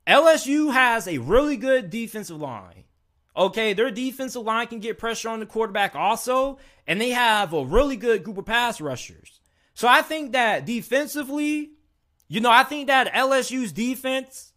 [0.06, 2.84] LSU has a really good defensive line.
[3.36, 7.66] Okay, their defensive line can get pressure on the quarterback also, and they have a
[7.66, 9.40] really good group of pass rushers.
[9.74, 11.72] So I think that defensively,
[12.28, 14.54] you know, I think that LSU's defense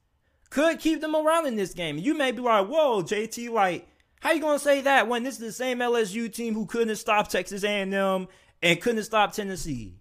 [0.51, 1.97] could keep them around in this game.
[1.97, 3.89] You may be like, whoa, JT, like,
[4.21, 7.29] how you gonna say that when this is the same LSU team who couldn't stop
[7.29, 8.29] Texas A&M
[8.63, 9.95] and couldn't stop Tennessee?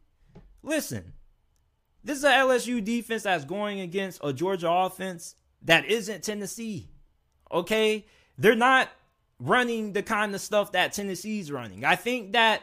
[0.62, 1.14] Listen,
[2.06, 6.92] this is an LSU defense that's going against a Georgia offense that isn't Tennessee.
[7.52, 8.06] Okay,
[8.38, 8.90] they're not
[9.40, 11.84] running the kind of stuff that Tennessee's running.
[11.84, 12.62] I think that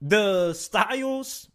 [0.00, 1.48] the styles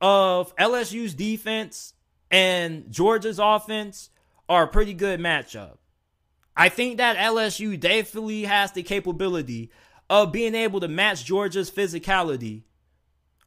[0.00, 1.92] of LSU's defense
[2.30, 4.10] and Georgia's offense
[4.48, 5.78] are a pretty good matchup.
[6.56, 9.72] I think that LSU definitely has the capability
[10.08, 12.62] of being able to match Georgia's physicality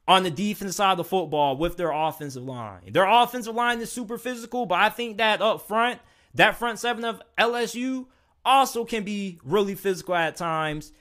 [0.06, 2.92] on the defense side of the football with their offensive line.
[2.92, 6.00] Their offensive line is super physical, but I think that up front,
[6.34, 8.06] that front seven of LSU
[8.44, 10.92] also can be really physical at times.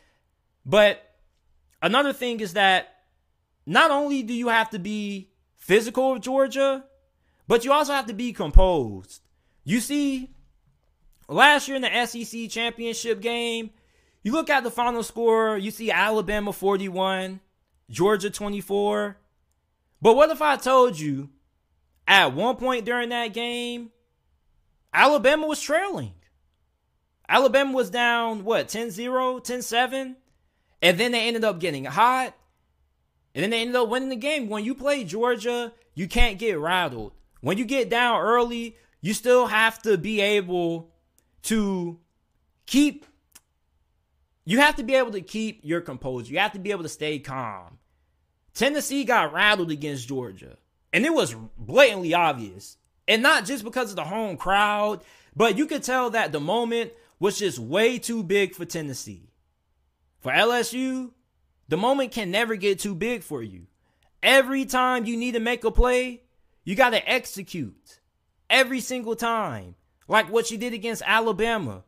[0.66, 1.02] But
[1.82, 2.96] another thing is that
[3.66, 6.86] not only do you have to be physical with Georgia,
[7.48, 9.22] but you also have to be composed.
[9.64, 10.30] You see,
[11.28, 13.72] last year in the SEC championship game,
[14.24, 17.40] you look at the final score, you see Alabama 41,
[17.90, 19.18] Georgia 24.
[20.02, 21.30] But what if I told you
[22.08, 23.92] at one point during that game,
[24.94, 26.14] Alabama was trailing?
[27.30, 30.18] Alabama was down, what, 10 0, 10 7?
[30.82, 32.36] And then they ended up getting hot.
[33.34, 34.50] And then they ended up winning the game.
[34.50, 37.14] When you play Georgia, you can't get rattled.
[37.40, 40.92] When you get down early, you still have to be able
[41.44, 42.00] to
[42.66, 43.06] keep
[44.46, 46.34] you have to be able to keep your composure.
[46.34, 47.78] You have to be able to stay calm.
[48.54, 50.58] Tennessee got rattled against Georgia,
[50.92, 52.78] and it was blatantly obvious.
[53.08, 55.04] And not just because of the home crowd,
[55.36, 59.30] but you could tell that the moment was just way too big for Tennessee.
[60.20, 61.12] For LSU,
[61.68, 63.68] the moment can never get too big for you.
[64.22, 66.24] Every time you need to make a play,
[66.64, 68.00] you got to execute.
[68.50, 69.76] Every single time.
[70.08, 71.84] Like what you did against Alabama.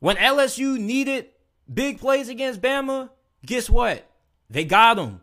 [0.00, 1.26] When LSU needed
[1.72, 3.10] big plays against Bama,
[3.44, 4.08] guess what?
[4.50, 5.20] They got them.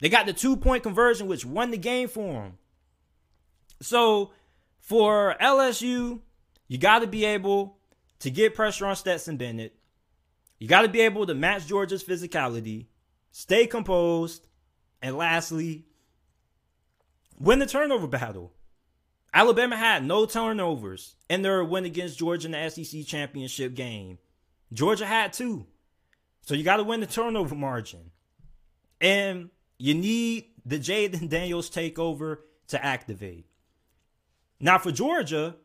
[0.00, 2.58] They got the two point conversion, which won the game for them.
[3.80, 4.32] So
[4.80, 6.20] for LSU,
[6.68, 7.78] you got to be able
[8.20, 9.74] to get pressure on Stetson Bennett.
[10.58, 12.86] You got to be able to match Georgia's physicality,
[13.30, 14.46] stay composed,
[15.02, 15.84] and lastly,
[17.38, 18.52] win the turnover battle.
[19.32, 24.18] Alabama had no turnovers in their win against Georgia in the SEC championship game.
[24.74, 25.66] Georgia had two.
[26.42, 28.10] So you got to win the turnover margin.
[29.00, 29.48] And
[29.78, 33.46] you need the Jayden Daniels takeover to activate.
[34.60, 35.56] Now, for Georgia,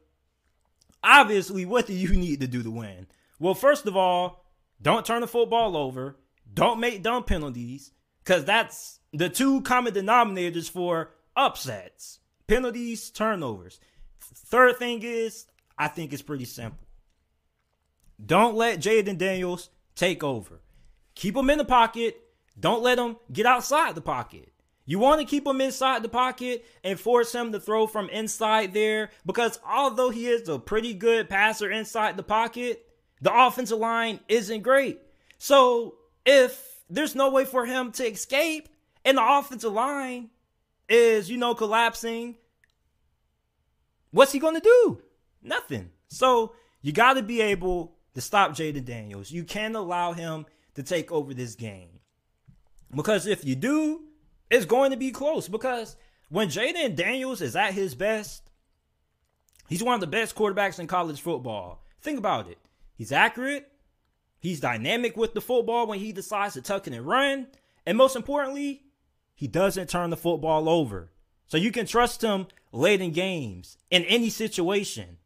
[1.03, 3.07] obviously, what do you need to do to win?
[3.39, 4.45] Well, first of all,
[4.81, 6.17] don't turn the football over.
[6.53, 7.91] Don't make dumb penalties,
[8.23, 13.79] because that's the two common denominators for upsets penalties, turnovers.
[14.19, 15.45] Third thing is,
[15.77, 16.88] I think it's pretty simple.
[18.23, 20.61] Don't let Jayden Daniels take over.
[21.15, 22.21] Keep him in the pocket.
[22.59, 24.51] Don't let him get outside the pocket.
[24.85, 28.73] You want to keep him inside the pocket and force him to throw from inside
[28.73, 32.87] there because although he is a pretty good passer inside the pocket,
[33.21, 34.99] the offensive line isn't great.
[35.37, 35.95] So
[36.25, 38.67] if there's no way for him to escape
[39.05, 40.31] and the offensive line
[40.89, 42.35] is, you know, collapsing,
[44.09, 45.01] what's he going to do?
[45.43, 45.91] Nothing.
[46.07, 49.31] So you got to be able to stop Jayden Daniels.
[49.31, 50.45] You can't allow him
[50.75, 51.99] to take over this game.
[52.93, 54.01] Because if you do,
[54.49, 55.47] it's going to be close.
[55.47, 55.95] Because
[56.27, 58.49] when Jayden Daniels is at his best,
[59.69, 61.81] he's one of the best quarterbacks in college football.
[62.01, 62.57] Think about it.
[62.95, 63.71] He's accurate.
[64.39, 67.47] He's dynamic with the football when he decides to tuck and run.
[67.85, 68.83] And most importantly,
[69.33, 71.09] he doesn't turn the football over.
[71.47, 75.18] So you can trust him late in games in any situation.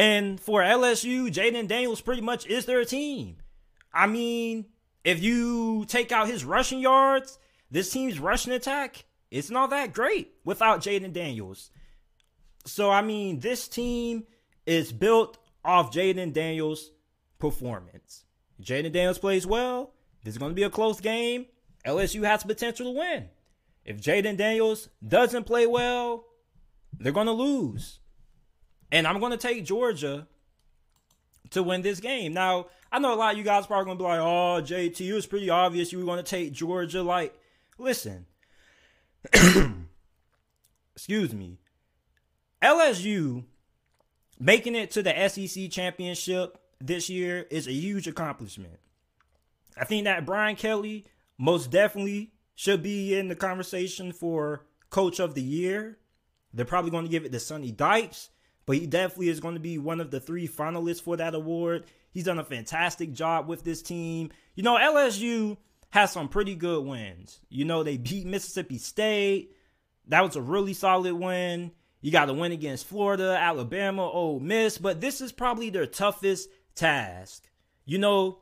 [0.00, 3.36] And for LSU, Jayden Daniels pretty much is their team.
[3.92, 4.64] I mean,
[5.04, 7.38] if you take out his rushing yards,
[7.70, 11.70] this team's rushing attack, it's not that great without Jayden Daniels.
[12.64, 14.24] So, I mean, this team
[14.64, 15.36] is built
[15.66, 16.92] off Jayden Daniels'
[17.38, 18.24] performance.
[18.62, 19.92] Jayden Daniels plays well.
[20.24, 21.44] This is going to be a close game.
[21.86, 23.28] LSU has potential to win.
[23.84, 26.24] If Jayden Daniels doesn't play well,
[26.98, 27.99] they're going to lose.
[28.92, 30.26] And I'm going to take Georgia
[31.50, 32.32] to win this game.
[32.32, 35.00] Now, I know a lot of you guys probably going to be like, oh, JT,
[35.00, 37.02] it was pretty obvious you were going to take Georgia.
[37.02, 37.38] Like,
[37.78, 38.26] listen,
[40.94, 41.58] excuse me.
[42.62, 43.44] LSU
[44.38, 48.78] making it to the SEC championship this year is a huge accomplishment.
[49.76, 51.06] I think that Brian Kelly
[51.38, 55.98] most definitely should be in the conversation for coach of the year.
[56.52, 58.30] They're probably going to give it to Sonny Dykes
[58.70, 61.86] but he definitely is going to be one of the three finalists for that award.
[62.12, 64.30] He's done a fantastic job with this team.
[64.54, 65.56] You know, LSU
[65.88, 67.40] has some pretty good wins.
[67.48, 69.56] You know, they beat Mississippi State.
[70.06, 71.72] That was a really solid win.
[72.00, 76.48] You got to win against Florida, Alabama, Ole Miss, but this is probably their toughest
[76.76, 77.50] task.
[77.84, 78.38] You know,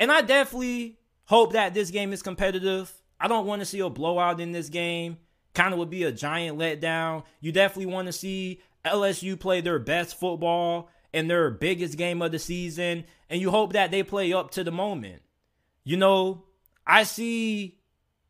[0.00, 2.92] and I definitely hope that this game is competitive.
[3.20, 5.18] I don't want to see a blowout in this game.
[5.54, 7.22] Kind of would be a giant letdown.
[7.40, 8.60] You definitely want to see
[8.90, 13.72] LSU play their best football in their biggest game of the season, and you hope
[13.72, 15.22] that they play up to the moment.
[15.84, 16.44] you know,
[16.86, 17.78] I see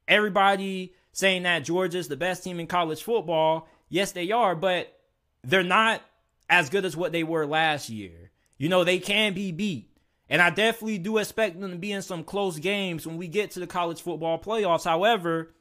[0.06, 3.68] everybody saying that Georgia's the best team in college football.
[3.88, 4.96] Yes, they are, but
[5.42, 6.02] they're not
[6.48, 8.30] as good as what they were last year.
[8.58, 9.90] You know, they can be beat.
[10.30, 13.52] And I definitely do expect them to be in some close games when we get
[13.52, 14.84] to the college football playoffs.
[14.84, 15.54] However,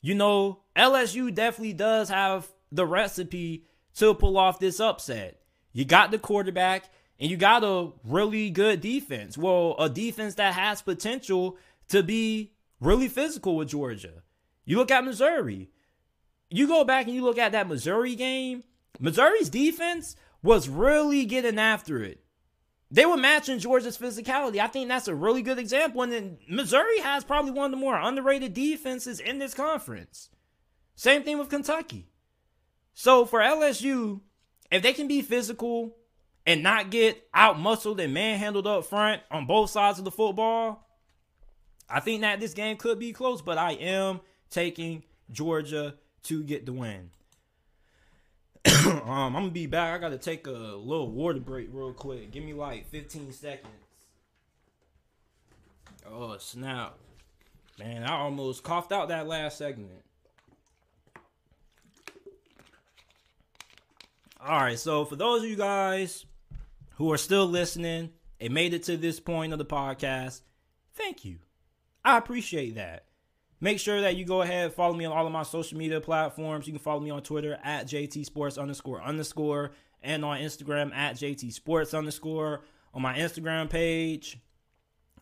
[0.00, 3.66] you know, LSU definitely does have the recipe
[3.96, 5.40] to pull off this upset.
[5.72, 9.38] You got the quarterback and you got a really good defense.
[9.38, 11.56] Well, a defense that has potential
[11.88, 14.22] to be really physical with Georgia.
[14.64, 15.70] You look at Missouri.
[16.50, 18.64] You go back and you look at that Missouri game.
[19.00, 22.22] Missouri's defense was really getting after it.
[22.90, 24.58] They were matching Georgia's physicality.
[24.58, 26.02] I think that's a really good example.
[26.02, 30.28] And then Missouri has probably one of the more underrated defenses in this conference.
[30.94, 32.11] Same thing with Kentucky.
[32.94, 34.20] So for LSU,
[34.70, 35.96] if they can be physical
[36.46, 40.86] and not get out muscled and manhandled up front on both sides of the football,
[41.88, 44.20] I think that this game could be close, but I am
[44.50, 47.10] taking Georgia to get the win.
[48.86, 49.94] um, I'm gonna be back.
[49.94, 52.30] I gotta take a little water break real quick.
[52.30, 53.72] Give me like 15 seconds.
[56.08, 56.96] Oh snap,
[57.78, 58.04] man!
[58.04, 60.02] I almost coughed out that last segment.
[64.44, 66.26] All right, so for those of you guys
[66.96, 70.40] who are still listening and made it to this point of the podcast,
[70.94, 71.38] thank you.
[72.04, 73.04] I appreciate that.
[73.60, 76.66] Make sure that you go ahead follow me on all of my social media platforms.
[76.66, 79.70] You can follow me on Twitter at JT Sports underscore underscore
[80.02, 82.64] and on Instagram at JT Sports underscore.
[82.94, 84.40] On my Instagram page,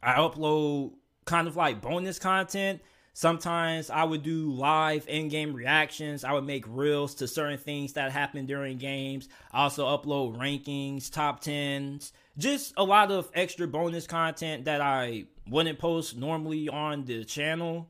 [0.02, 0.94] I upload
[1.26, 2.80] kind of like bonus content.
[3.12, 6.24] Sometimes I would do live in-game reactions.
[6.24, 9.28] I would make reels to certain things that happen during games.
[9.52, 15.24] I also upload rankings, top tens, just a lot of extra bonus content that I
[15.48, 17.88] wouldn't post normally on the channel.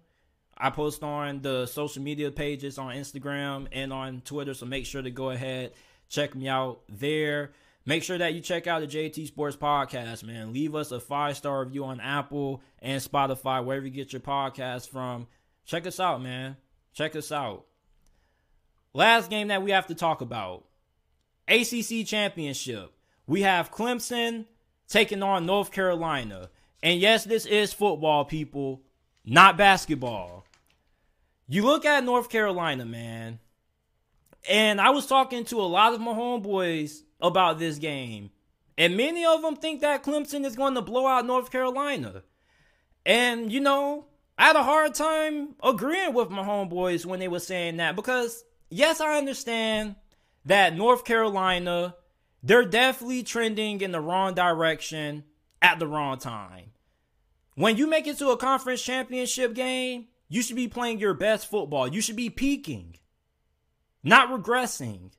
[0.56, 5.00] I post on the social media pages on Instagram and on Twitter, so make sure
[5.00, 5.72] to go ahead
[6.10, 7.52] check me out there.
[7.86, 10.52] Make sure that you check out the JT Sports Podcast, man.
[10.52, 14.88] Leave us a five star review on Apple and Spotify, wherever you get your podcast
[14.88, 15.26] from.
[15.64, 16.56] Check us out, man.
[16.92, 17.64] Check us out.
[18.92, 20.64] Last game that we have to talk about
[21.48, 22.92] ACC Championship.
[23.26, 24.46] We have Clemson
[24.88, 26.50] taking on North Carolina.
[26.82, 28.82] And yes, this is football, people,
[29.24, 30.44] not basketball.
[31.48, 33.38] You look at North Carolina, man,
[34.48, 38.30] and I was talking to a lot of my homeboys about this game,
[38.78, 42.22] and many of them think that Clemson is going to blow out North Carolina.
[43.04, 44.06] And, you know,
[44.38, 48.44] I had a hard time agreeing with my homeboys when they were saying that because,
[48.70, 49.96] yes, I understand
[50.46, 51.94] that North Carolina,
[52.42, 55.24] they're definitely trending in the wrong direction
[55.60, 56.70] at the wrong time.
[57.54, 61.50] When you make it to a conference championship game, you should be playing your best
[61.50, 61.88] football.
[61.88, 62.96] You should be peaking,
[64.02, 65.10] not regressing.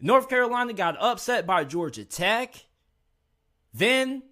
[0.00, 2.54] North Carolina got upset by Georgia Tech.
[3.72, 4.22] Then,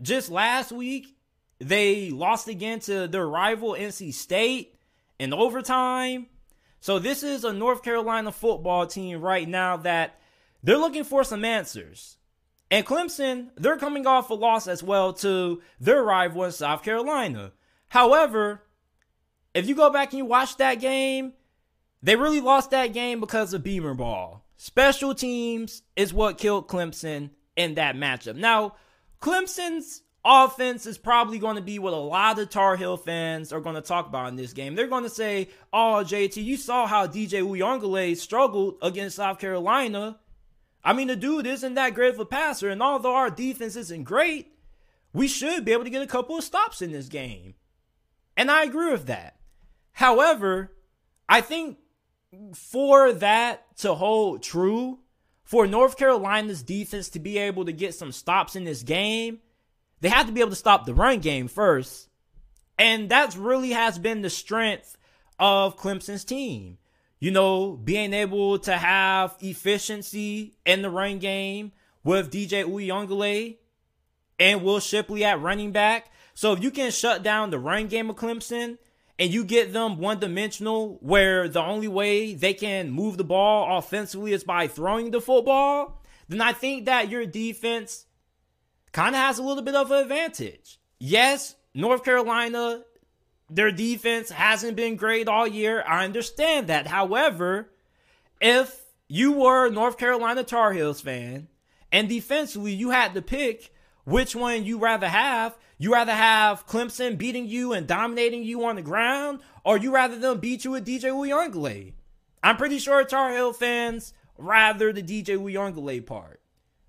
[0.00, 1.16] just last week,
[1.58, 4.78] they lost again to their rival NC State
[5.18, 6.26] in overtime.
[6.80, 10.20] So, this is a North Carolina football team right now that
[10.62, 12.16] they're looking for some answers.
[12.70, 17.52] And Clemson, they're coming off a loss as well to their rival in South Carolina.
[17.88, 18.62] However,
[19.54, 21.32] if you go back and you watch that game,
[22.02, 24.44] they really lost that game because of Beamer ball.
[24.56, 28.36] Special teams is what killed Clemson in that matchup.
[28.36, 28.74] Now,
[29.20, 33.60] Clemson's offense is probably going to be what a lot of Tar Heel fans are
[33.60, 34.74] going to talk about in this game.
[34.74, 40.18] They're going to say, "Oh, JT, you saw how DJ Uiagalelei struggled against South Carolina.
[40.84, 44.04] I mean, the dude isn't that great of a passer, and although our defense isn't
[44.04, 44.52] great,
[45.12, 47.54] we should be able to get a couple of stops in this game."
[48.36, 49.36] And I agree with that.
[49.92, 50.72] However,
[51.28, 51.78] I think
[52.54, 54.98] for that to hold true,
[55.44, 59.38] for North Carolina's defense to be able to get some stops in this game,
[60.00, 62.08] they have to be able to stop the run game first.
[62.78, 64.96] And that's really has been the strength
[65.38, 66.78] of Clemson's team.
[67.18, 71.72] You know, being able to have efficiency in the run game
[72.04, 73.56] with DJ Uiagalelei
[74.38, 76.12] and Will Shipley at running back.
[76.34, 78.78] So if you can shut down the run game of Clemson,
[79.18, 83.78] and you get them one dimensional where the only way they can move the ball
[83.78, 88.06] offensively is by throwing the football, then I think that your defense
[88.92, 90.78] kind of has a little bit of an advantage.
[90.98, 92.84] Yes, North Carolina,
[93.50, 95.82] their defense hasn't been great all year.
[95.86, 96.86] I understand that.
[96.86, 97.70] However,
[98.40, 101.48] if you were North Carolina Tar Heels fan
[101.90, 103.72] and defensively you had to pick
[104.04, 105.56] which one you rather have.
[105.78, 110.18] You rather have Clemson beating you and dominating you on the ground, or you rather
[110.18, 111.92] them beat you with DJ Uiagalelei?
[112.42, 116.40] I'm pretty sure Tar Heel fans rather the DJ Uiagalelei part.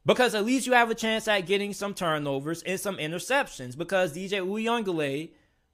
[0.06, 3.78] Because at least you have a chance at getting some turnovers and some interceptions.
[3.78, 5.30] Because DJ Uiagalelei,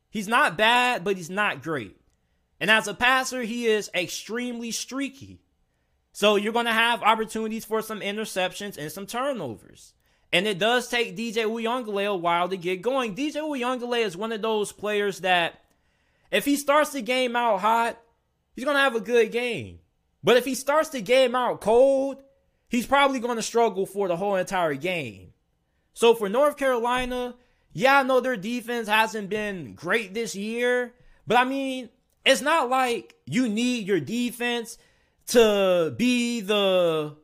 [0.10, 1.96] he's not bad, but he's not great.
[2.60, 5.40] And as a passer, he is extremely streaky.
[6.12, 9.94] So you're going to have opportunities for some interceptions and some turnovers.
[10.34, 13.16] And it does take DJ Uiagalelei a while to get going.
[13.16, 15.62] DJ Uiagalelei is one of those players that
[16.32, 17.98] if he starts the game out hot,
[18.54, 19.80] he's going to have a good game.
[20.24, 22.22] But if he starts the game out cold,
[22.68, 25.34] he's probably going to struggle for the whole entire game.
[25.94, 27.36] So for North Carolina,
[27.72, 30.94] yeah, I know their defense hasn't been great this year,
[31.28, 31.90] but I mean,
[32.26, 34.78] it's not like you need your defense
[35.28, 37.16] to be the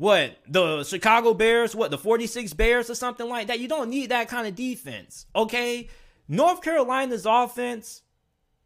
[0.00, 3.60] what the Chicago Bears, what the 46 Bears or something like that.
[3.60, 5.26] You don't need that kind of defense.
[5.36, 5.90] Okay?
[6.26, 8.00] North Carolina's offense,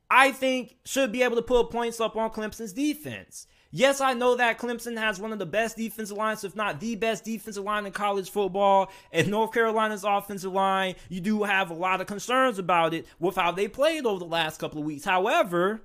[0.08, 3.48] I think, should be able to put points up on Clemson's defense.
[3.72, 6.94] Yes, I know that Clemson has one of the best defensive lines, if not the
[6.94, 8.92] best defensive line in college football.
[9.10, 13.34] And North Carolina's offensive line, you do have a lot of concerns about it with
[13.34, 15.04] how they played over the last couple of weeks.
[15.04, 15.82] However,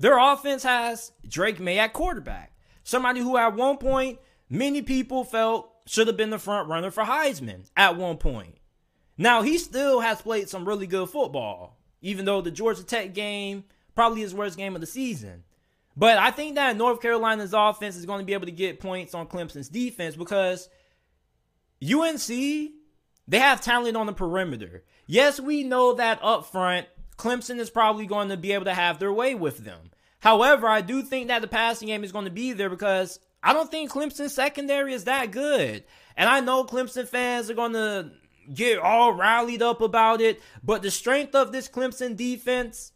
[0.00, 2.55] their offense has Drake Maye at quarterback.
[2.86, 7.02] Somebody who at one point many people felt should have been the front runner for
[7.02, 8.58] Heisman at one point.
[9.18, 13.64] Now he still has played some really good football, even though the Georgia Tech game
[13.96, 15.42] probably his worst game of the season.
[15.96, 19.14] But I think that North Carolina's offense is going to be able to get points
[19.14, 20.68] on Clemson's defense because
[21.82, 24.84] UNC, they have talent on the perimeter.
[25.08, 26.86] Yes, we know that up front,
[27.18, 29.90] Clemson is probably going to be able to have their way with them.
[30.26, 33.52] However, I do think that the passing game is going to be there because I
[33.52, 35.84] don't think Clemson's secondary is that good.
[36.16, 38.10] And I know Clemson fans are going to
[38.52, 42.90] get all rallied up about it, but the strength of this Clemson defense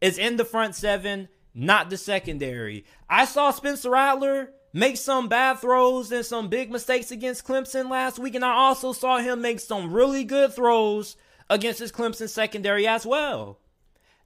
[0.00, 2.84] is in the front seven, not the secondary.
[3.08, 8.18] I saw Spencer Rattler make some bad throws and some big mistakes against Clemson last
[8.18, 11.14] week, and I also saw him make some really good throws
[11.48, 13.60] against his Clemson secondary as well.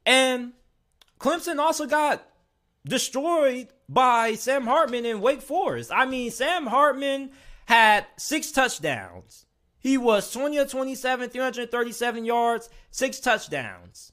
[0.06, 0.54] And
[1.20, 2.26] Clemson also got
[2.86, 5.90] destroyed by Sam Hartman in Wake Forest.
[5.92, 7.30] I mean, Sam Hartman
[7.66, 9.46] had six touchdowns.
[9.78, 14.12] He was 20 of 27, 337 yards, six touchdowns.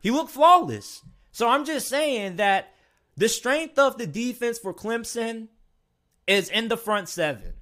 [0.00, 1.02] He looked flawless.
[1.30, 2.74] So I'm just saying that
[3.16, 5.48] the strength of the defense for Clemson
[6.26, 7.54] is in the front seven.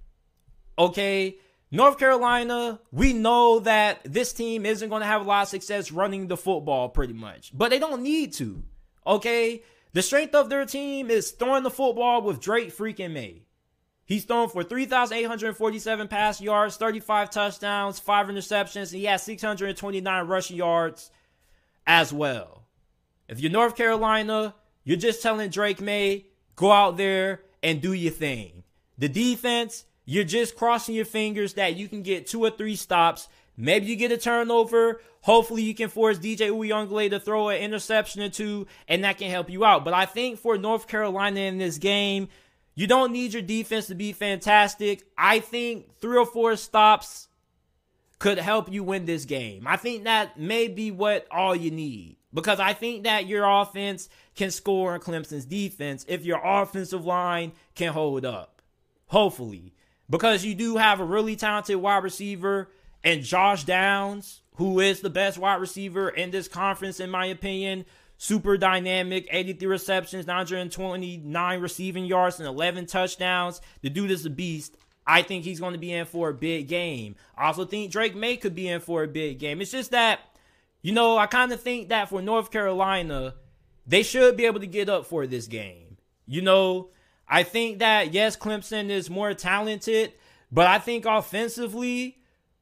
[0.78, 1.36] Okay.
[1.70, 5.92] North Carolina, we know that this team isn't going to have a lot of success
[5.92, 8.64] running the football pretty much, but they don't need to.
[9.06, 9.62] Okay.
[9.92, 13.42] The strength of their team is throwing the football with Drake freaking Maye.
[14.04, 20.56] He's thrown for 3,847 pass yards, 35 touchdowns, 5 interceptions, and he has 629 rushing
[20.56, 21.10] yards
[21.86, 22.66] as well.
[23.28, 26.26] If you're North Carolina, you're just telling Drake Maye,
[26.56, 28.64] go out there and do your thing.
[28.98, 33.28] The defense, you're just crossing your fingers that you can get two or three stops.
[33.56, 35.00] Maybe you get a turnover.
[35.22, 39.30] Hopefully, you can force DJ Uiagalelei to throw an interception or two, and that can
[39.30, 39.84] help you out.
[39.84, 42.28] But I think for North Carolina in this game,
[42.74, 45.02] you don't need your defense to be fantastic.
[45.18, 47.28] I think three or four stops
[48.18, 49.66] could help you win this game.
[49.66, 52.16] I think that may be what all you need.
[52.32, 57.52] Because I think that your offense can score on Clemson's defense if your offensive line
[57.74, 58.62] can hold up.
[59.06, 59.74] Hopefully
[60.10, 62.68] because you do have a really talented wide receiver
[63.02, 67.86] and Josh Downs, who is the best wide receiver in this conference, in my opinion.
[68.18, 73.62] Super dynamic, 83 receptions, 929 receiving yards, and 11 touchdowns.
[73.80, 74.76] The dude is a beast.
[75.06, 77.16] I think he's going to be in for a big game.
[77.36, 79.62] I also think Drake Maye could be in for a big game.
[79.62, 80.20] It's just that,
[80.82, 83.34] you know, I kind of think that for North Carolina,
[83.86, 85.96] they should be able to get up for this game.
[86.26, 86.90] You know,
[87.26, 90.12] I think that yes, Clemson is more talented,
[90.52, 92.18] but I think offensively,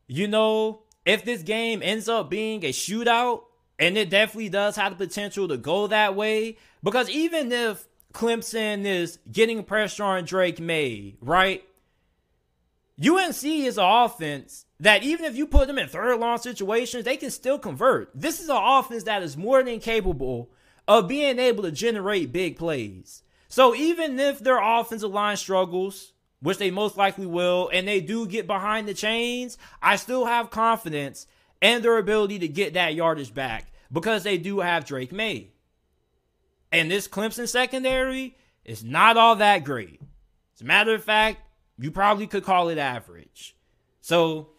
[0.09, 3.43] you know, if this game ends up being a shootout,
[3.79, 8.85] and it definitely does have the potential to go that way, because even if Clemson
[8.85, 11.63] is getting pressure on Drake Maye, right?
[13.01, 17.17] UNC is an offense that even if you put them in third long situations, they
[17.17, 18.11] can still convert.
[18.15, 20.51] This is an offense that is more than capable
[20.89, 23.23] of being able to generate big plays.
[23.49, 28.27] So even if their offensive line struggles, which they most likely will, and they do
[28.27, 31.27] get behind the chains, I still have confidence
[31.61, 35.51] in their ability to get that yardage back because they do have Drake Maye.
[36.71, 40.01] And this Clemson secondary is not all that great.
[40.55, 41.41] As a matter of fact,
[41.79, 43.57] you probably could call it average.
[44.01, 44.51] So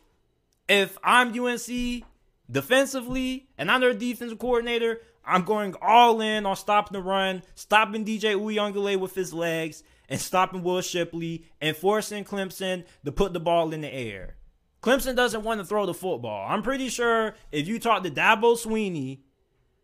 [0.68, 2.04] if I'm UNC
[2.50, 8.06] defensively and I'm their defensive coordinator, I'm going all in on stopping the run, stopping
[8.06, 13.39] DJ Uiagalelei with his legs, and stopping Will Shipley and forcing Clemson to put the
[13.39, 14.36] ball in the air.
[14.82, 16.47] Clemson doesn't want to throw the football.
[16.49, 19.20] I'm pretty sure if you talk to Dabo Swinney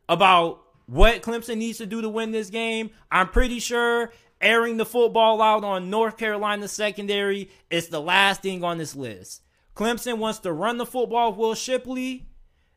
[0.09, 4.11] about what Clemson needs to do to win this game, I'm pretty sure
[4.41, 9.41] airing the football out on North Carolina secondary is the last thing on this list.
[9.75, 12.29] Clemson wants to run the football with Will Shipley.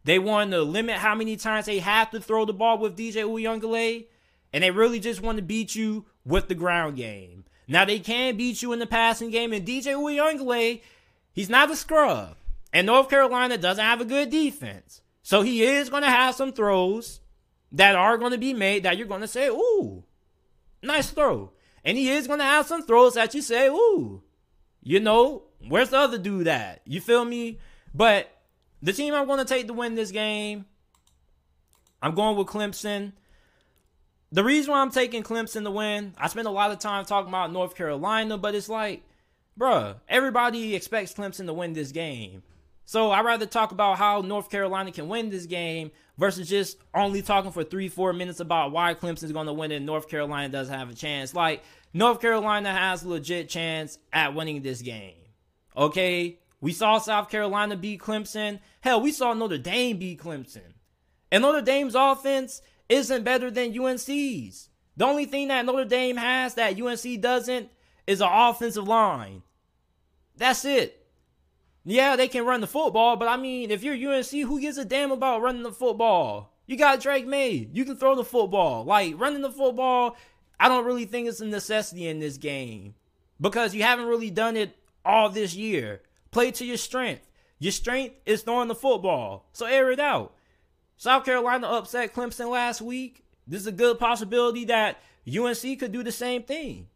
[0.05, 3.24] They want to limit how many times they have to throw the ball with DJ
[3.24, 4.07] Uiagalelei.
[4.53, 7.44] And they really just want to beat you with the ground game.
[7.66, 10.80] Now they can beat you in the passing game, and DJ Uiagalelei,
[11.32, 12.36] he's not a scrub.
[12.72, 15.03] And North Carolina doesn't have a good defense.
[15.22, 17.20] So he is going to have some throws
[17.72, 20.05] that are going to be made that you're going to say, ooh,
[20.82, 21.53] nice throw.
[21.84, 24.22] And he is going to have some throws that you say, ooh,
[24.82, 26.80] you know, where's the other dude at?
[26.86, 27.59] You feel me?
[27.94, 28.30] But
[28.82, 30.66] the team I'm going to take to win this game,
[32.01, 33.12] I'm going with Clemson.
[34.31, 37.31] The reason why I'm taking Clemson to win, I spend a lot of time talking
[37.31, 39.03] about North Carolina, but it's like,
[39.59, 42.43] bruh, everybody expects Clemson to win this game.
[42.85, 47.22] So I'd rather talk about how North Carolina can win this game versus just only
[47.22, 50.74] talking for three, four minutes about why Clemson's going to win and North Carolina doesn't
[50.79, 51.35] have a chance.
[51.35, 51.62] Like,
[51.93, 55.16] North Carolina has a legit chance at winning this game.
[55.76, 56.39] Okay?
[56.61, 58.61] We saw South Carolina beat Clemson.
[58.81, 60.72] Hell, we saw Notre Dame beat Clemson.
[61.31, 64.68] And Notre Dame's offense isn't better than UNC's.
[64.97, 67.70] The only thing that Notre Dame has that UNC doesn't
[68.07, 69.43] is an offensive line.
[70.36, 71.07] That's it.
[71.84, 74.84] Yeah, they can run the football, but I mean, if you're UNC, who gives a
[74.84, 76.53] damn about running the football?
[76.66, 77.68] You got Drake Maye.
[77.72, 78.84] You can throw the football.
[78.84, 80.16] Like, running the football,
[80.61, 82.95] I don't really think it's a necessity in this game
[83.41, 86.03] because you haven't really done it all this year.
[86.30, 87.26] Play to your strength.
[87.59, 89.49] Your strength is throwing the football.
[89.53, 90.34] So air it out.
[90.99, 93.24] South Carolina upset Clemson last week.
[93.46, 96.88] This is a good possibility that UNC could do the same thing.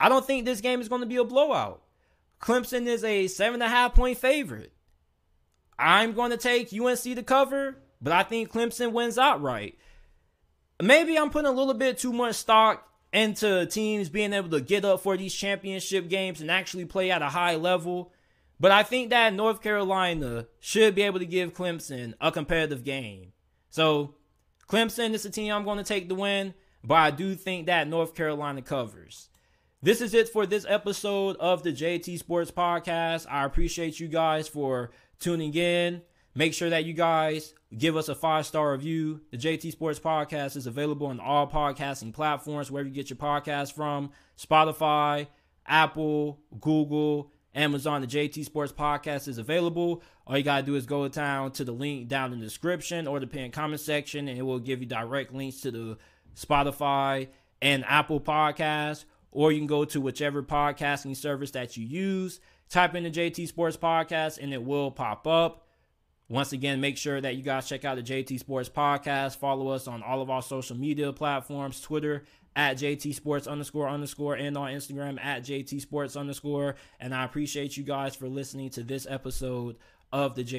[0.00, 1.82] I don't think this game is going to be a blowout.
[2.40, 4.72] Clemson is a seven and a half point favorite.
[5.78, 9.76] I'm going to take UNC to cover, but I think Clemson wins outright.
[10.80, 14.84] Maybe I'm putting a little bit too much stock into teams being able to get
[14.84, 18.12] up for these championship games and actually play at a high level.
[18.62, 23.32] But I think that North Carolina should be able to give Clemson a competitive game.
[23.70, 24.14] So
[24.68, 26.54] Clemson is the team I'm going to take the win,
[26.84, 29.30] but I do think that North Carolina covers.
[29.82, 33.26] This is it for this episode of the JT Sports Podcast.
[33.28, 36.00] I appreciate you guys for tuning in.
[36.36, 39.22] Make sure that you guys give us a five star review.
[39.32, 43.72] The JT Sports Podcast is available on all podcasting platforms, wherever you get your podcast
[43.72, 45.26] from Spotify,
[45.66, 50.02] Apple, Google, Amazon, the JT Sports Podcast is available.
[50.26, 53.20] All you gotta do is go down to the link down in the description or
[53.20, 55.98] the pinned comment section, and it will give you direct links to the
[56.34, 57.28] Spotify
[57.60, 59.04] and Apple Podcast.
[59.30, 63.48] Or you can go to whichever podcasting service that you use, type in the JT
[63.48, 65.66] Sports Podcast, and it will pop up.
[66.28, 69.36] Once again, make sure that you guys check out the JT Sports Podcast.
[69.36, 72.24] Follow us on all of our social media platforms Twitter
[72.54, 76.76] at JT Sports underscore underscore and on Instagram at JT Sports underscore.
[77.00, 79.76] And I appreciate you guys for listening to this episode
[80.12, 80.50] of the J.